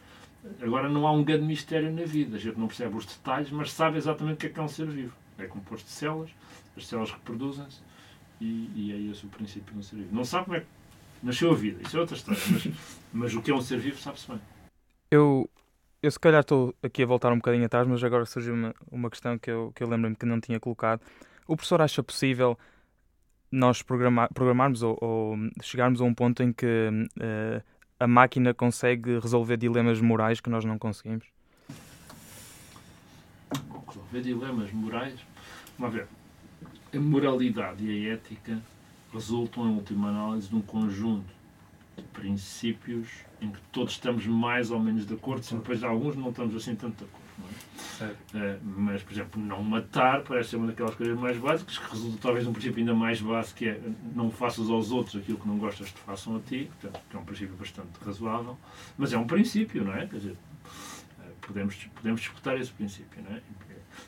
[0.60, 3.72] Agora não há um grande mistério na vida, a gente não percebe os detalhes, mas
[3.72, 5.14] sabe exatamente o que é que é um ser vivo.
[5.38, 6.30] É composto de células,
[6.76, 7.80] as células reproduzem-se
[8.40, 10.14] e, e é esse o princípio de um ser vivo.
[10.14, 10.66] Não sabe como é que
[11.22, 12.68] nasceu a vida, isso é outra história, mas,
[13.12, 14.40] mas o que é um ser vivo sabe-se bem.
[15.10, 15.48] Eu,
[16.02, 19.10] eu se calhar estou aqui a voltar um bocadinho atrás, mas agora surgiu uma, uma
[19.10, 21.02] questão que eu, que eu lembro-me que não tinha colocado.
[21.46, 22.58] O professor acha possível
[23.50, 27.62] nós programar, programarmos ou, ou chegarmos a um ponto em que uh,
[28.00, 31.26] a máquina consegue resolver dilemas morais que nós não conseguimos?
[33.86, 35.20] Resolver dilemas morais?
[35.78, 36.06] Vamos ver.
[36.94, 38.58] A moralidade e a ética
[39.12, 41.28] resultam, em última análise, de um conjunto
[41.94, 43.06] de princípios
[43.38, 46.54] em que todos estamos mais ou menos de acordo, se depois de alguns não estamos
[46.56, 47.19] assim tanto de acordo.
[48.00, 48.04] É?
[48.04, 52.18] Uh, mas, por exemplo, não matar parece ser uma daquelas coisas mais básicas, que resulta
[52.20, 53.80] talvez um princípio ainda mais básico, que é
[54.14, 57.18] não faças aos outros aquilo que não gostas que façam a ti, portanto, que é
[57.18, 58.58] um princípio bastante razoável,
[58.96, 60.06] mas é um princípio, não é?
[60.06, 63.40] Quer dizer, uh, podemos, podemos disputar esse princípio, não é?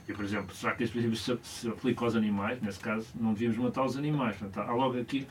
[0.08, 2.60] E, por exemplo, será que esse princípio se, se aplica aos animais?
[2.60, 4.36] Nesse caso, não devíamos matar os animais.
[4.36, 5.26] Portanto, há logo aqui.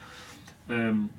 [0.69, 1.09] Um,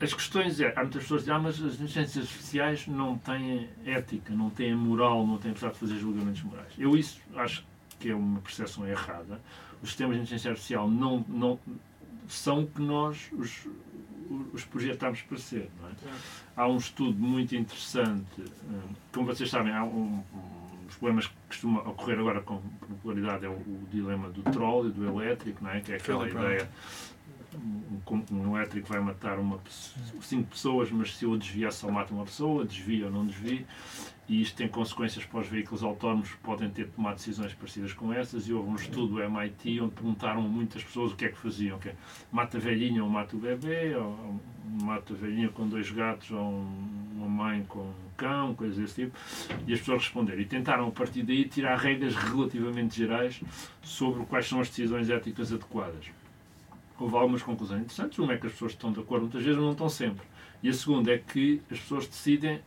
[0.00, 3.68] as questões é, há muitas pessoas que dizem, ah, mas as inteligências artificiais não têm
[3.84, 6.72] ética, não têm moral, não têm possibilidade de fazer julgamentos morais.
[6.78, 7.64] Eu isso acho
[7.98, 9.40] que é uma percepção errada.
[9.82, 11.58] Os sistemas de inteligência artificial não, não
[12.26, 13.68] são o que nós os,
[14.54, 15.70] os projetamos para ser.
[15.84, 16.10] É?
[16.56, 21.34] Há um estudo muito interessante, hum, como vocês sabem, há um, um dos problemas que
[21.46, 22.58] costuma ocorrer agora com
[22.88, 25.80] popularidade é o, o dilema do troll e do elétrico, não é?
[25.80, 26.70] que é aquela ideia
[27.56, 29.58] um, elétrico vai matar uma,
[30.20, 33.64] cinco pessoas, mas se eu desviar só mata uma pessoa, desvia ou não desvia,
[34.28, 38.12] e isto tem consequências para os veículos autónomos que podem ter tomado decisões parecidas com
[38.12, 41.38] essas, e houve um estudo do MIT onde perguntaram muitas pessoas o que é que
[41.38, 41.94] faziam, que é,
[42.30, 44.40] mata a velhinha ou mata o bebê, ou
[44.82, 46.64] mata a velhinha com dois gatos, ou
[47.16, 49.18] uma mãe com um cão, coisas desse tipo,
[49.66, 50.40] e as pessoas responderam.
[50.40, 53.40] E tentaram, a partir daí, tirar regras relativamente gerais
[53.82, 56.10] sobre quais são as decisões éticas adequadas
[57.00, 58.18] houve algumas conclusões interessantes.
[58.18, 60.24] Uma é que as pessoas estão de acordo muitas vezes, mas não estão sempre.
[60.62, 62.60] E a segunda é que as pessoas decidem,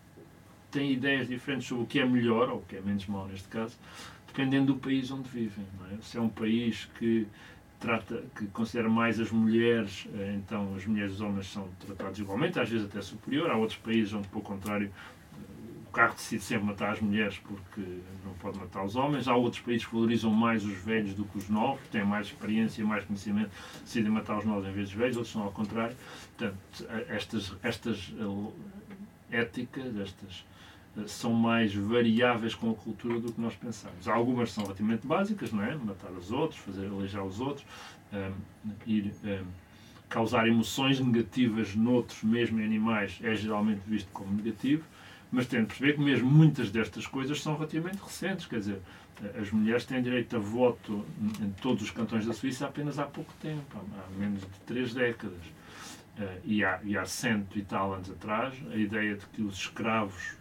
[0.71, 3.47] têm ideias diferentes sobre o que é melhor, ou o que é menos mau neste
[3.47, 3.77] caso,
[4.27, 5.65] dependendo do país onde vivem.
[5.91, 6.01] É?
[6.01, 7.27] Se é um país que
[7.79, 12.17] trata, que considera mais as mulheres, eh, então as mulheres e os homens são tratados
[12.17, 13.51] igualmente, às vezes até superior.
[13.51, 14.89] Há outros países onde, pelo contrário,
[15.93, 17.81] carro decide sempre matar as mulheres porque
[18.25, 19.27] não pode matar os homens.
[19.27, 22.83] Há outros países que valorizam mais os velhos do que os novos, têm mais experiência,
[22.83, 23.51] mais conhecimento,
[23.81, 25.95] decidem matar os novos em vez dos velhos, outros são ao contrário.
[26.35, 26.57] Portanto,
[27.07, 28.11] estas, estas
[29.31, 30.45] eh, éticas, estas
[30.97, 34.07] eh, são mais variáveis com a cultura do que nós pensamos.
[34.07, 35.75] Algumas são relativamente básicas, não é?
[35.75, 37.65] Matar os outros, fazer aleijar os outros,
[38.11, 38.33] um, ehm,
[38.87, 39.45] ir um, ehm,
[40.09, 44.83] causar emoções negativas noutros, mesmo em animais, é geralmente visto como negativo
[45.33, 48.79] mas tem de perceber que mesmo muitas destas coisas são relativamente recentes, quer dizer,
[49.35, 51.03] as mulheres têm direito a voto
[51.41, 55.41] em todos os cantões da Suíça apenas há pouco tempo, há menos de três décadas.
[56.19, 59.55] Eh, e há, e há cento e tal anos atrás, a ideia de que os
[59.55, 60.35] escravos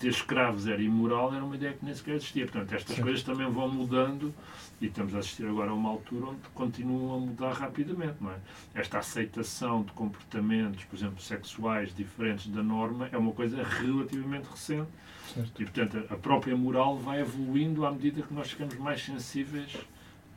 [0.00, 2.46] ter escravos era imoral era uma ideia que nem sequer existia.
[2.46, 3.02] Portanto, estas Sim.
[3.02, 4.34] coisas também vão mudando
[4.80, 8.16] e estamos a assistir agora a uma altura onde continuam a mudar rapidamente.
[8.20, 8.36] Não é?
[8.74, 14.88] Esta aceitação de comportamentos, por exemplo, sexuais diferentes da norma é uma coisa relativamente recente.
[15.34, 15.62] Certo.
[15.62, 19.76] E, portanto, a própria moral vai evoluindo à medida que nós ficamos mais sensíveis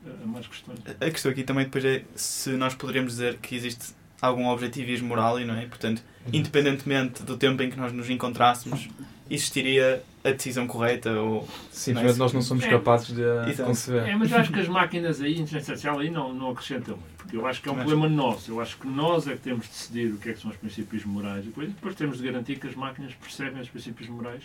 [0.06, 0.80] a mais questões.
[1.00, 5.40] A questão aqui também depois é se nós poderíamos dizer que existe algum objetivismo moral
[5.40, 5.66] e não é?
[5.66, 6.30] Portanto, uhum.
[6.32, 8.88] independentemente do tempo em que nós nos encontrássemos,
[9.34, 13.68] existiria a decisão correta ou simplesmente nós não somos é, capazes de Exato.
[13.68, 14.08] conceber.
[14.08, 17.16] É, mas eu acho que as máquinas aí, inteligência artificial aí não, não acrescentam muito,
[17.16, 17.86] porque eu acho que é um mas...
[17.86, 18.50] problema nosso.
[18.50, 20.56] Eu acho que nós é que temos de decidir o que é que são os
[20.56, 24.42] princípios morais e depois, depois temos de garantir que as máquinas percebem os princípios morais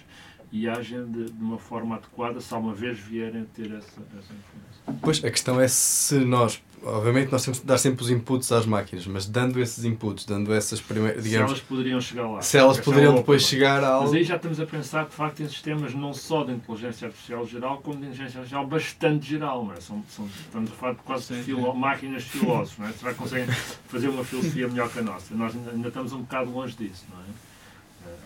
[0.51, 4.33] e agem de, de uma forma adequada se alguma vez vierem a ter essa, essa
[4.33, 4.99] informação.
[5.01, 8.65] Pois, a questão é se nós obviamente nós temos que dar sempre os inputs às
[8.65, 11.23] máquinas, mas dando esses inputs, dando essas primeiras.
[11.23, 12.41] Digamos, se elas poderiam chegar lá.
[12.41, 14.07] Se elas poderiam depois chegar a algo.
[14.07, 17.45] Mas aí já estamos a pensar de facto em sistemas não só de inteligência artificial
[17.45, 19.65] geral, como de inteligência artificial bastante geral.
[19.65, 19.81] Não é?
[19.81, 21.77] são, são, estamos a falar de quase sim, filo, sim.
[21.77, 22.79] máquinas filósofos.
[22.79, 22.91] Não é?
[22.93, 23.47] Será que conseguem
[23.87, 25.35] fazer uma filosofia melhor que a nossa?
[25.35, 27.05] Nós ainda, ainda estamos um bocado longe disso.
[27.11, 27.46] Não é?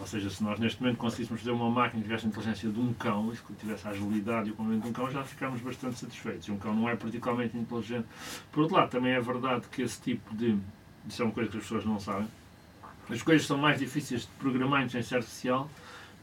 [0.01, 2.79] Ou seja, se nós neste momento conseguíssemos fazer uma máquina que tivesse a inteligência de
[2.79, 5.61] um cão, e que tivesse a agilidade e o comando de um cão, já ficámos
[5.61, 6.49] bastante satisfeitos.
[6.49, 8.07] Um cão não é particularmente inteligente.
[8.51, 10.57] Por outro lado, também é verdade que esse tipo de.
[11.07, 12.27] Isso é uma coisa que as pessoas não sabem.
[13.11, 15.69] As coisas são mais difíceis de programar em inteligência artificial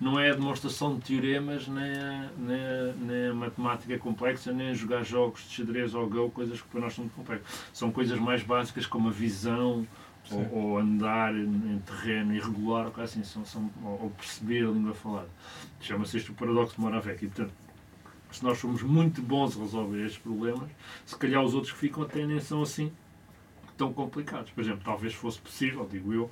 [0.01, 4.71] não é a demonstração de teoremas, nem a, nem, a, nem a matemática complexa, nem
[4.71, 7.47] a jogar jogos de xadrez ou Go, coisas que para nós são muito complexas.
[7.73, 9.87] São coisas mais básicas como a visão,
[10.31, 15.29] ou, ou, andar em terreno irregular, ou, assim, são, são, ou, perceber a língua falada.
[15.81, 17.25] Chama-se isto o paradoxo de Moravec.
[17.25, 17.53] E, portanto,
[18.31, 20.69] se nós somos muito bons a resolver estes problemas,
[21.07, 22.93] se calhar os outros que ficam até nem são assim
[23.77, 24.51] tão complicados.
[24.51, 26.31] Por exemplo, talvez fosse possível, digo eu,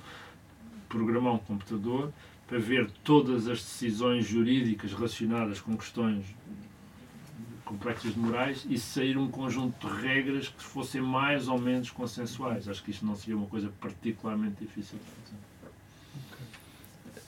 [0.89, 2.11] programar um computador
[2.45, 6.25] para ver todas as decisões jurídicas relacionadas com questões
[7.67, 12.67] complexos de morais e sair um conjunto de regras que fossem mais ou menos consensuais.
[12.67, 15.05] Acho que isto não seria uma coisa particularmente difícil de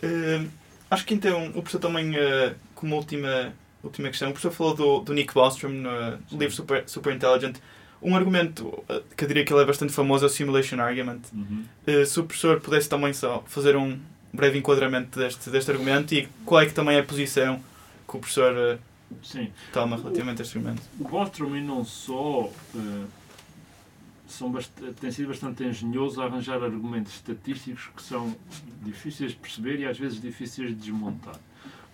[0.01, 0.45] fazer.
[0.45, 0.49] Uh,
[0.89, 4.99] acho que então o professor também, uh, como última, última questão, o professor falou do,
[5.01, 7.57] do Nick Bostrom no livro Super, Super Intelligent.
[8.01, 11.19] Um argumento eh, que eu diria que ele é bastante famoso é o Simulation Argument.
[11.33, 11.65] Uhum.
[11.85, 13.99] Uh, se o professor pudesse também só fazer um
[14.31, 17.61] breve enquadramento deste, deste argumento e qual é que também é a posição
[18.07, 18.79] que o professor
[19.23, 19.51] Sim.
[19.73, 20.81] toma relativamente a este argumento.
[20.99, 23.07] O Bostrom e não só uh,
[24.27, 24.51] são
[24.99, 28.35] tem sido bastante engenhoso a arranjar argumentos estatísticos que são
[28.81, 31.39] difíceis de perceber e às vezes difíceis de desmontar.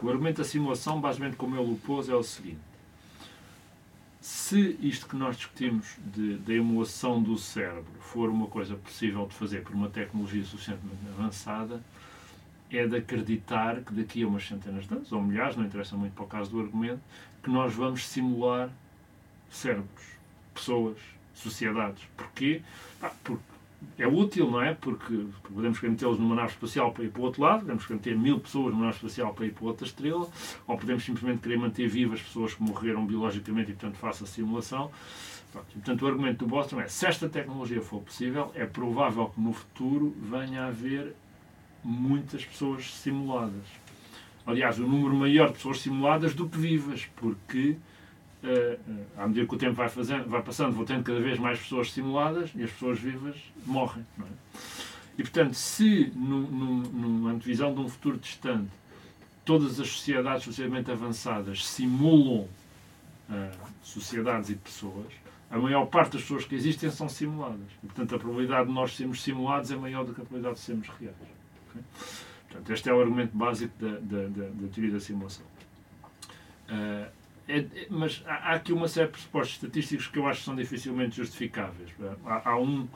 [0.02, 2.60] O argumento da simulação, basicamente como ele o pôs, é o seguinte.
[4.20, 5.96] Se isto que nós discutimos
[6.46, 11.82] da emulação do cérebro for uma coisa possível de fazer por uma tecnologia suficientemente avançada,
[12.72, 16.14] é de acreditar que daqui a umas centenas de anos, ou milhares, não interessa muito
[16.14, 17.02] para o caso do argumento,
[17.44, 18.70] que nós vamos simular
[19.50, 20.06] cérebros,
[20.54, 20.98] pessoas,
[21.34, 22.04] sociedades.
[22.18, 22.62] Porquê?
[23.02, 23.44] Ah, porque
[23.98, 24.74] é útil, não é?
[24.74, 27.98] Porque podemos querer metê-los numa nave espacial para ir para o outro lado, podemos querer
[27.98, 30.28] meter mil pessoas numa nave espacial para ir para outra estrela,
[30.68, 34.92] ou podemos simplesmente querer manter vivas pessoas que morreram biologicamente e, portanto, faça a simulação.
[35.52, 39.54] Portanto, o argumento do Boston é: se esta tecnologia for possível, é provável que no
[39.54, 41.16] futuro venha a haver
[41.86, 43.64] muitas pessoas simuladas.
[44.46, 47.78] Aliás, o um número maior de pessoas simuladas do que vivas, porque
[48.44, 48.80] uh,
[49.18, 51.92] à medida que o tempo vai, fazendo, vai passando, vou tendo cada vez mais pessoas
[51.92, 54.06] simuladas e as pessoas vivas morrem.
[54.20, 54.58] É?
[55.18, 58.72] E, portanto, se numa antevisão de um futuro distante
[59.46, 62.48] todas as sociedades socialmente avançadas simulam
[63.30, 63.52] uh,
[63.84, 65.14] sociedades e pessoas,
[65.52, 67.68] a maior parte das pessoas que existem são simuladas.
[67.84, 70.62] E, portanto, a probabilidade de nós sermos simulados é maior do que a probabilidade de
[70.62, 71.45] sermos reais.
[71.76, 71.84] Okay?
[72.48, 75.46] Portanto, este é o argumento básico da, da, da, da teoria da simulação.
[76.70, 77.10] Uh,
[77.48, 80.46] é, é, mas há, há, aqui uma série de pressupostos estatísticos que eu acho que
[80.46, 81.92] são dificilmente justificáveis.
[82.26, 82.88] Há, há um,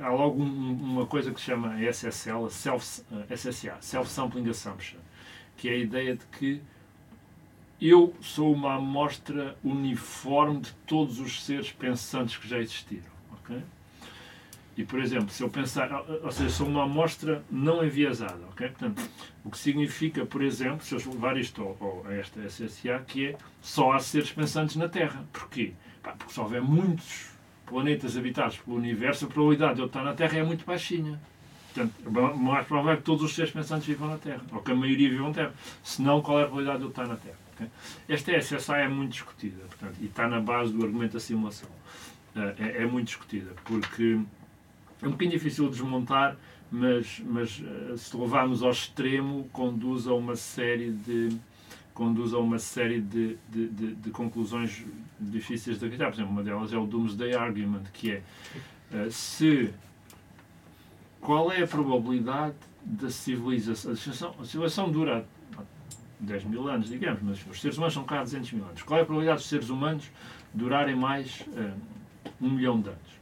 [0.00, 3.02] há logo um, uma coisa que se chama SSL, self,
[3.34, 4.98] SSA, Self-Sampling Assumption,
[5.56, 6.60] que é a ideia de que
[7.80, 13.12] eu sou uma amostra uniforme de todos os seres pensantes que já existiram.
[13.40, 13.62] Okay?
[14.76, 15.90] E, por exemplo, se eu pensar,
[16.22, 18.68] ou seja, sou uma amostra não enviesada, ok?
[18.68, 19.02] Portanto,
[19.42, 23.92] o que significa, por exemplo, se eu levar isto a esta SSA, que é só
[23.92, 25.24] há seres pensantes na Terra.
[25.32, 25.72] Porquê?
[26.02, 27.30] Porque se houver muitos
[27.64, 31.18] planetas habitados pelo universo, a probabilidade de eu estar na Terra é muito baixinha.
[31.72, 34.74] Portanto, mais provável é que todos os seres pensantes vivam na Terra, ou que a
[34.74, 35.54] maioria vivam na Terra.
[35.82, 37.38] Se não, qual é a probabilidade de eu estar na Terra?
[37.54, 37.66] Okay?
[38.08, 41.68] Esta SSA é muito discutida, portanto, e está na base do argumento da simulação.
[42.34, 44.20] Eh, é, é muito discutida, porque
[45.02, 46.36] é um bocadinho difícil de desmontar,
[46.70, 51.38] mas, mas eh, se levarmos ao extremo, conduz a uma série de
[51.94, 54.84] conduz a uma série de, de, de, de conclusões
[55.18, 56.10] difíceis de acreditar.
[56.10, 58.22] Por exemplo, uma delas é o Doomsday Argument, que é
[58.92, 59.72] uh, se
[61.18, 62.54] qual é a probabilidade
[62.84, 63.92] da civilização,
[64.38, 65.26] a civilização, dura
[66.20, 68.82] 10 mil anos, digamos, mas os seres humanos são cá há 200 mil anos.
[68.82, 70.10] Qual é a probabilidade dos seres humanos
[70.52, 71.72] durarem mais uh,
[72.40, 73.20] um milhão de anos?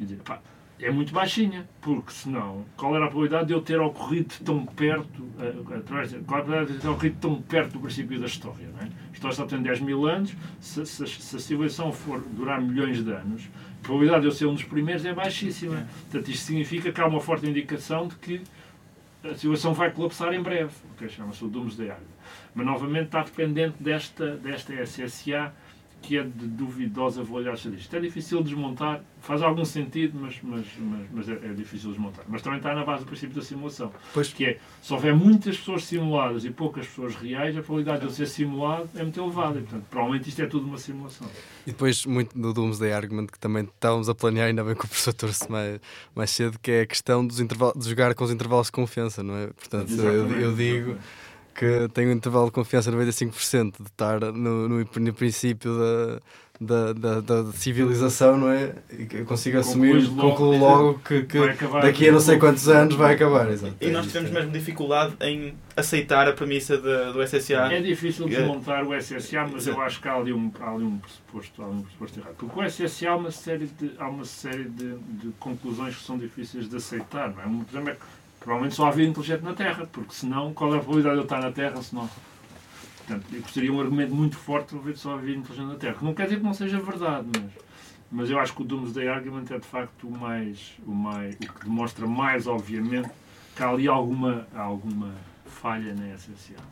[0.00, 0.40] E dizer, pá,
[0.82, 5.22] é muito baixinha, porque senão, qual era a probabilidade de eu ter ocorrido tão perto,
[5.22, 8.26] uh, através, qual era a probabilidade de eu ter ocorrido tão perto do princípio da
[8.26, 8.66] história?
[8.72, 8.84] Não é?
[8.84, 13.04] A história só tem 10 mil anos, se, se, se, a civilização for durar milhões
[13.04, 13.48] de anos,
[13.80, 15.86] a probabilidade de eu ser um dos primeiros é baixíssima.
[16.10, 18.42] Portanto, isto significa que há uma forte indicação de que
[19.22, 22.10] a civilização vai colapsar em breve, o que chama-se o Doomsday Argument.
[22.54, 25.52] Mas, novamente, está dependente desta, desta SSA
[26.02, 27.96] que é de duvidosa validade estatística.
[27.96, 31.96] É difícil de desmontar, faz algum sentido, mas, mas, mas, mas é, é, difícil de
[31.96, 32.24] desmontar.
[32.28, 33.92] Mas também está na base do princípio da simulação.
[34.12, 34.32] Pois.
[34.32, 38.10] Que é, se houver muitas pessoas simuladas e poucas pessoas reais, a probabilidade de eu
[38.10, 39.58] ser simulado é muito elevada.
[39.58, 41.28] E, portanto, provavelmente isto é tudo uma simulação.
[41.66, 44.88] E depois, muito do Doomsday Argument, que também estávamos a planear, ainda bem que o
[44.88, 45.80] professor trouxe mais,
[46.14, 49.22] mais cedo, que é a questão dos intervalos, de jogar com os intervalos de confiança,
[49.22, 49.48] não é?
[49.48, 50.96] Portanto, eu, eu digo
[51.60, 56.20] que tem um intervalo de confiança de 95% de estar no, no, no princípio da,
[56.58, 58.72] da, da, da, civilização, não é?
[58.98, 61.38] E que eu consigo assumir, concluo logo que, que
[61.82, 63.50] daqui a não sei quantos anos vai acabar.
[63.50, 63.74] Exato.
[63.78, 67.74] E nós tivemos mesmo dificuldade em aceitar a premissa de, do SSA.
[67.74, 70.96] É difícil desmontar o SSA, mas eu acho que há ali um, há ali um,
[70.96, 72.34] pressuposto, há um pressuposto errado.
[72.38, 76.16] Porque o SSA há uma série, de, há uma série de, de conclusões que são
[76.16, 77.34] difíceis de aceitar.
[77.34, 77.46] Não é?
[77.46, 77.96] Um, por exemplo, é
[78.40, 81.24] Provavelmente só há vida inteligente na Terra, porque senão, qual é a probabilidade de eu
[81.24, 82.08] estar na Terra se não.
[83.06, 85.96] Portanto, seria um argumento muito forte para ver só há vida inteligente na Terra.
[86.00, 87.52] Não quer dizer que não seja verdade, mas,
[88.10, 91.38] mas eu acho que o Doomsday Argument é de facto o, mais, o, mais, o
[91.38, 93.10] que demonstra mais, obviamente,
[93.54, 95.12] que há ali alguma, alguma
[95.44, 96.62] falha na essencial.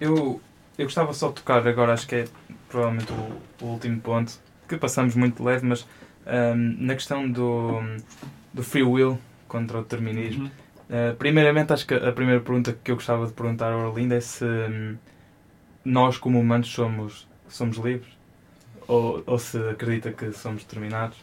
[0.00, 0.40] Eu,
[0.78, 2.24] eu gostava só de tocar agora, acho que é
[2.68, 5.86] provavelmente o, o último ponto, que passamos muito leve, mas
[6.26, 7.80] um, na questão do,
[8.54, 10.44] do free will contra o determinismo.
[10.44, 10.50] Uhum.
[11.12, 14.20] Uh, primeiramente, acho que a primeira pergunta que eu gostava de perguntar ao Orlindo é
[14.20, 14.96] se hum,
[15.84, 18.16] nós, como humanos, somos, somos livres
[18.86, 21.18] ou, ou se acredita que somos determinados.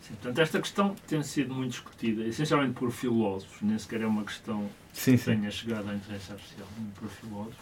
[0.00, 4.24] Sim, portanto, esta questão tem sido muito discutida, essencialmente por filósofos, nem sequer é uma
[4.24, 5.36] questão sim, que sim.
[5.36, 7.56] tenha chegado à inteligência artificial, por filósofos.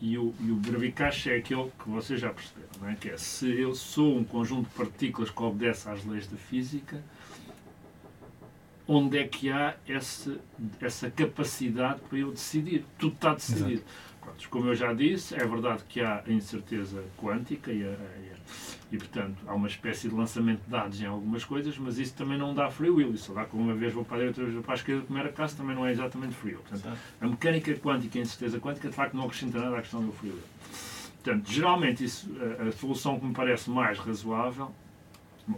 [0.00, 2.94] e o, e o Verbicache é aquele que vocês já perceberam, não é?
[2.94, 7.02] que é se eu sou um conjunto de partículas que obedece às leis da física,
[8.86, 10.38] onde é que há essa,
[10.80, 12.84] essa capacidade para eu decidir?
[12.98, 13.82] Tudo está decidido.
[14.20, 18.34] Pronto, como eu já disse, é verdade que há a incerteza quântica e, a, a,
[18.90, 22.38] e, portanto, há uma espécie de lançamento de dados em algumas coisas, mas isso também
[22.38, 23.12] não dá free will.
[23.12, 25.06] Isso dá que uma vez vou para a direita, outra vez vou para a esquerda,
[25.06, 26.62] comer a casa, também não é exatamente free will.
[26.62, 30.02] Portanto, a mecânica quântica e a incerteza quântica, de facto, não acrescenta nada à questão
[30.04, 30.42] do free will.
[31.22, 34.72] Portanto, geralmente, isso, a, a solução que me parece mais razoável,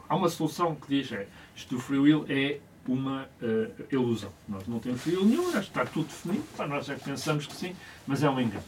[0.08, 2.58] há uma solução que diz, é, isto do free will é
[2.88, 4.32] uma uh, ilusão.
[4.48, 7.74] Nós não temos will nenhum, está tudo definido, nós é que pensamos que sim,
[8.06, 8.64] mas é um engano.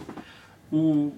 [0.71, 1.13] O,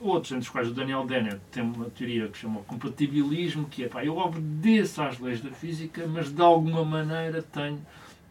[0.00, 3.88] outros, entre os quais o Daniel Dennett tem uma teoria que chama compatibilismo, que é,
[3.88, 7.80] pá, eu obedeço às leis da física, mas de alguma maneira tenho,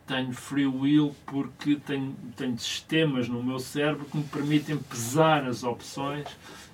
[0.06, 5.64] tenho free will porque tenho, tenho sistemas no meu cérebro que me permitem pesar as
[5.64, 6.28] opções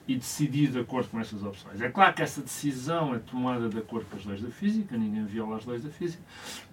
[0.08, 1.80] e decidir de acordo com essas opções.
[1.80, 5.26] É claro que essa decisão é tomada de acordo com as leis da física, ninguém
[5.26, 6.22] viola as leis da física,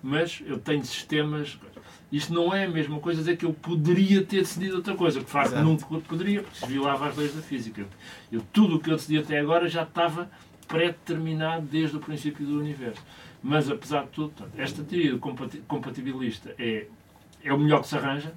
[0.02, 1.58] mas eu tenho sistemas.
[2.10, 5.26] Isto não é a mesma coisa dizer que eu poderia ter decidido outra coisa, que
[5.26, 7.86] de facto nunca poderia, porque se violava as leis da física.
[8.32, 10.28] Eu, tudo o que eu decidi até agora já estava
[10.66, 13.02] pré-determinado desde o princípio do universo.
[13.42, 15.18] Mas, apesar de tudo, esta teoria
[15.66, 16.86] compatibilista é,
[17.42, 18.32] é o melhor que se arranja,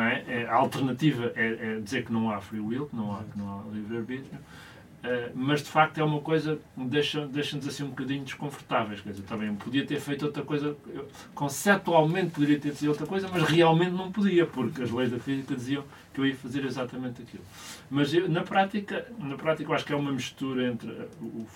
[0.00, 0.24] é?
[0.28, 3.38] É, a alternativa é, é, dizer que não há free will, que não há, que
[3.38, 7.88] não há livre-arbítrio, uh, mas de facto é uma coisa que deixa-nos deixa assim um
[7.88, 9.00] bocadinho desconfortáveis.
[9.00, 13.28] Quer dizer, também podia ter feito outra coisa, eu, conceptualmente poderia ter decidido outra coisa,
[13.28, 15.84] mas realmente não podia, porque as leis da física diziam
[16.14, 17.44] que eu ia fazer exatamente aquilo.
[17.90, 20.90] Mas eu, na prática, na prática eu acho que é uma mistura entre
[21.20, 21.46] o, o,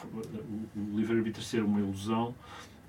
[0.77, 2.35] o livre-arbítrio ser uma ilusão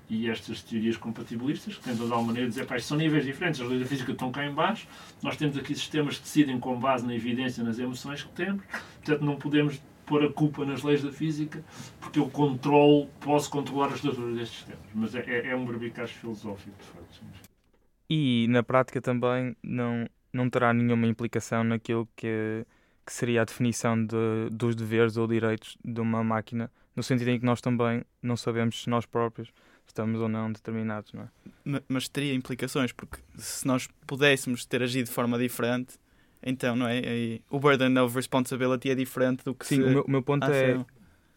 [0.08, 3.68] e estas teorias compatibilistas, que tentam de alguma maneira dizer que são níveis diferentes, as
[3.68, 4.86] leis da física estão cá em baixo,
[5.22, 9.24] nós temos aqui sistemas que decidem com base na evidência, nas emoções que temos, portanto
[9.24, 11.62] não podemos pôr a culpa nas leis da física,
[12.00, 14.84] porque eu controlo, posso controlar as estruturas destes sistemas.
[14.94, 17.20] Mas é, é, é um barbicaz filosófico, de facto.
[18.08, 22.64] E na prática também não, não terá nenhuma implicação naquilo que,
[23.04, 27.38] que seria a definição de, dos deveres ou direitos de uma máquina, no sentido em
[27.38, 29.52] que nós também não sabemos se nós próprios
[29.88, 31.82] estamos ou não determinados, não é?
[31.88, 35.98] Mas teria implicações, porque se nós pudéssemos ter agido de forma diferente,
[36.42, 37.00] então, não é?
[37.00, 39.82] E o burden of responsibility é diferente do que Sim, se...
[39.82, 40.78] o meu, o meu ponto é...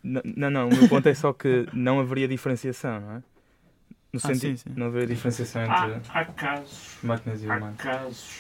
[0.04, 3.24] Não, não, o meu ponto é só que não haveria diferenciação, não é?
[4.14, 4.74] No ah, sentido, sim, sim.
[4.76, 7.80] não haveria diferenciação entre há, há casos, máquinas e humanos.
[7.80, 8.40] Há casos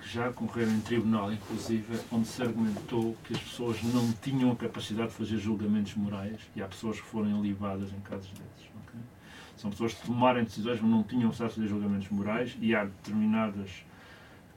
[0.00, 4.56] que já ocorreram em tribunal, inclusive, onde se argumentou que as pessoas não tinham a
[4.56, 8.72] capacidade de fazer julgamentos morais e há pessoas que foram ilibadas em casos desses.
[9.62, 13.70] São pessoas que tomarem decisões, mas não tinham acesso a julgamentos morais e há determinadas,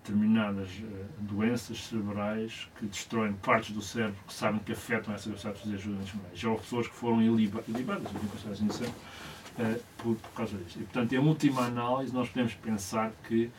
[0.04, 5.58] determinadas uh, doenças cerebrais que destroem partes do cérebro que sabem que afetam essa capacidade
[5.58, 6.40] de fazer julgamentos morais.
[6.40, 10.58] Já houve pessoas que foram iliba, ilibadas, eu tenho assim dizer, uh, por, por causa
[10.58, 10.80] disso.
[10.80, 13.52] E, portanto, em última análise, nós podemos pensar que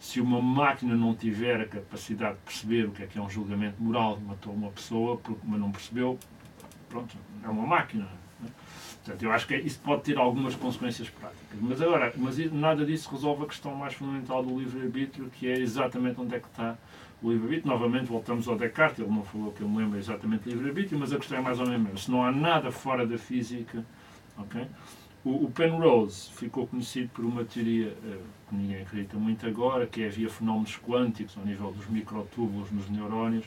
[0.00, 3.28] se uma máquina não tiver a capacidade de perceber o que é que é um
[3.28, 6.18] julgamento moral, matou uma pessoa, mas não percebeu,
[6.88, 8.08] pronto, é uma máquina
[9.04, 11.58] Portanto, eu acho que isso pode ter algumas consequências práticas.
[11.60, 16.18] Mas agora, mas nada disso resolve a questão mais fundamental do livre-arbítrio, que é exatamente
[16.18, 16.78] onde é que está
[17.22, 17.70] o livre-arbítrio.
[17.70, 21.18] Novamente, voltamos ao Descartes, ele não falou que eu me lembro exatamente livre-arbítrio, mas a
[21.18, 23.84] questão é mais ou menos, se não há nada fora da física,
[24.38, 24.66] ok?
[25.22, 30.02] O, o Penrose ficou conhecido por uma teoria uh, que ninguém acredita muito agora, que
[30.02, 33.44] é havia fenómenos quânticos ao nível dos microtúbulos nos neurónios,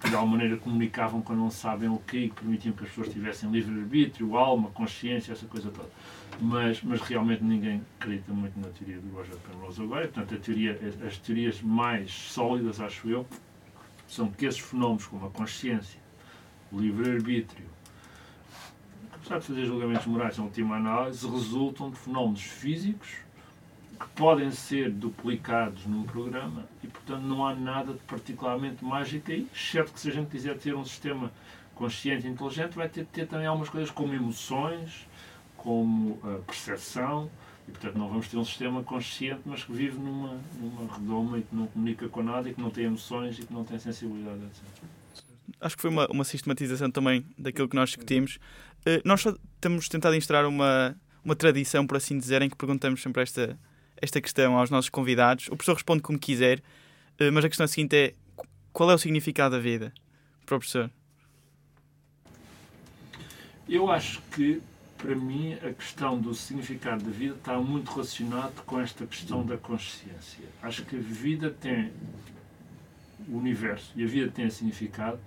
[0.00, 2.90] que de alguma maneira comunicavam quando não sabem o quê e que permitiam que as
[2.90, 5.88] pessoas tivessem livre-arbítrio, alma, consciência, essa coisa toda.
[6.40, 10.08] Mas, mas realmente ninguém acredita muito na teoria do Roger Penrose agora.
[10.08, 13.26] Portanto, teoria, as teorias mais sólidas, acho eu,
[14.06, 16.00] são que esses fenómenos como a consciência,
[16.70, 17.66] o livre-arbítrio,
[19.12, 23.25] apesar de fazer julgamentos morais em última análise, resultam de fenómenos físicos
[23.96, 29.46] que podem ser duplicados num programa e, portanto, não há nada de particularmente mágico aí,
[29.54, 31.32] exceto que se a gente quiser ter um sistema
[31.74, 35.06] consciente e inteligente, vai ter de ter também algumas coisas como emoções,
[35.56, 37.30] como uh, percepção,
[37.68, 41.42] e, portanto, não vamos ter um sistema consciente, mas que vive numa, numa redoma e
[41.42, 44.38] que não comunica com nada e que não tem emoções e que não tem sensibilidade,
[44.44, 44.62] etc.
[45.60, 48.36] Acho que foi uma, uma sistematização também daquilo que nós discutimos.
[48.80, 53.02] Uh, nós só temos tentado instaurar uma, uma tradição, por assim dizer, em que perguntamos
[53.02, 53.58] sempre esta
[54.00, 55.46] esta questão aos nossos convidados.
[55.46, 56.62] O professor responde como quiser,
[57.18, 58.14] eh, mas a questão seguinte é:
[58.72, 59.92] qual é o significado da vida
[60.44, 60.90] para o professor?
[63.68, 64.62] Eu acho que,
[64.96, 69.56] para mim, a questão do significado da vida está muito relacionado com esta questão da
[69.56, 70.44] consciência.
[70.62, 71.92] Acho que a vida tem
[73.28, 75.18] o universo e a vida tem significado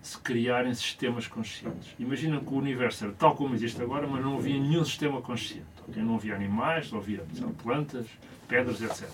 [0.00, 1.94] se criarem sistemas conscientes.
[1.98, 5.77] Imagina que o universo era tal como existe agora, mas não havia nenhum sistema consciente.
[5.88, 6.02] Okay?
[6.02, 7.24] Não havia animais, não havia
[7.62, 8.06] plantas,
[8.46, 9.08] pedras, etc.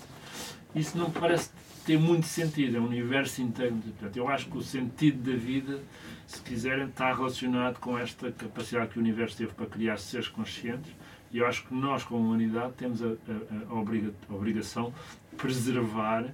[0.75, 1.51] Isso não parece
[1.85, 3.75] ter muito sentido, é um universo inteiro.
[3.75, 5.79] Portanto, eu acho que o sentido da vida,
[6.27, 10.91] se quiserem, está relacionado com esta capacidade que o universo teve para criar seres conscientes.
[11.31, 14.93] E eu acho que nós, como humanidade, temos a, a, a, obriga, a obrigação
[15.31, 16.33] de preservar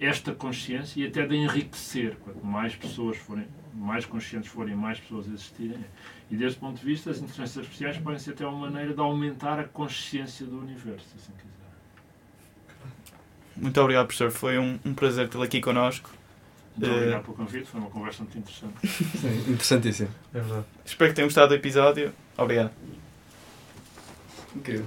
[0.00, 2.16] esta consciência e até de enriquecer.
[2.16, 5.84] Quanto mais pessoas forem, mais conscientes forem, mais pessoas existirem.
[6.30, 9.60] E desse ponto de vista, as inteligências artificiais podem ser até uma maneira de aumentar
[9.60, 11.46] a consciência do universo, assim quiser.
[13.56, 14.30] Muito obrigado, professor.
[14.30, 16.10] Foi um, um prazer tê-lo aqui connosco.
[16.76, 16.96] Muito uh...
[16.96, 18.74] obrigado pelo convite, foi uma conversa muito interessante.
[19.18, 20.10] Sim, interessantíssimo.
[20.34, 20.66] É verdade.
[20.84, 22.12] Espero que tenham gostado do episódio.
[22.36, 22.72] Obrigado.
[24.54, 24.86] Incrível.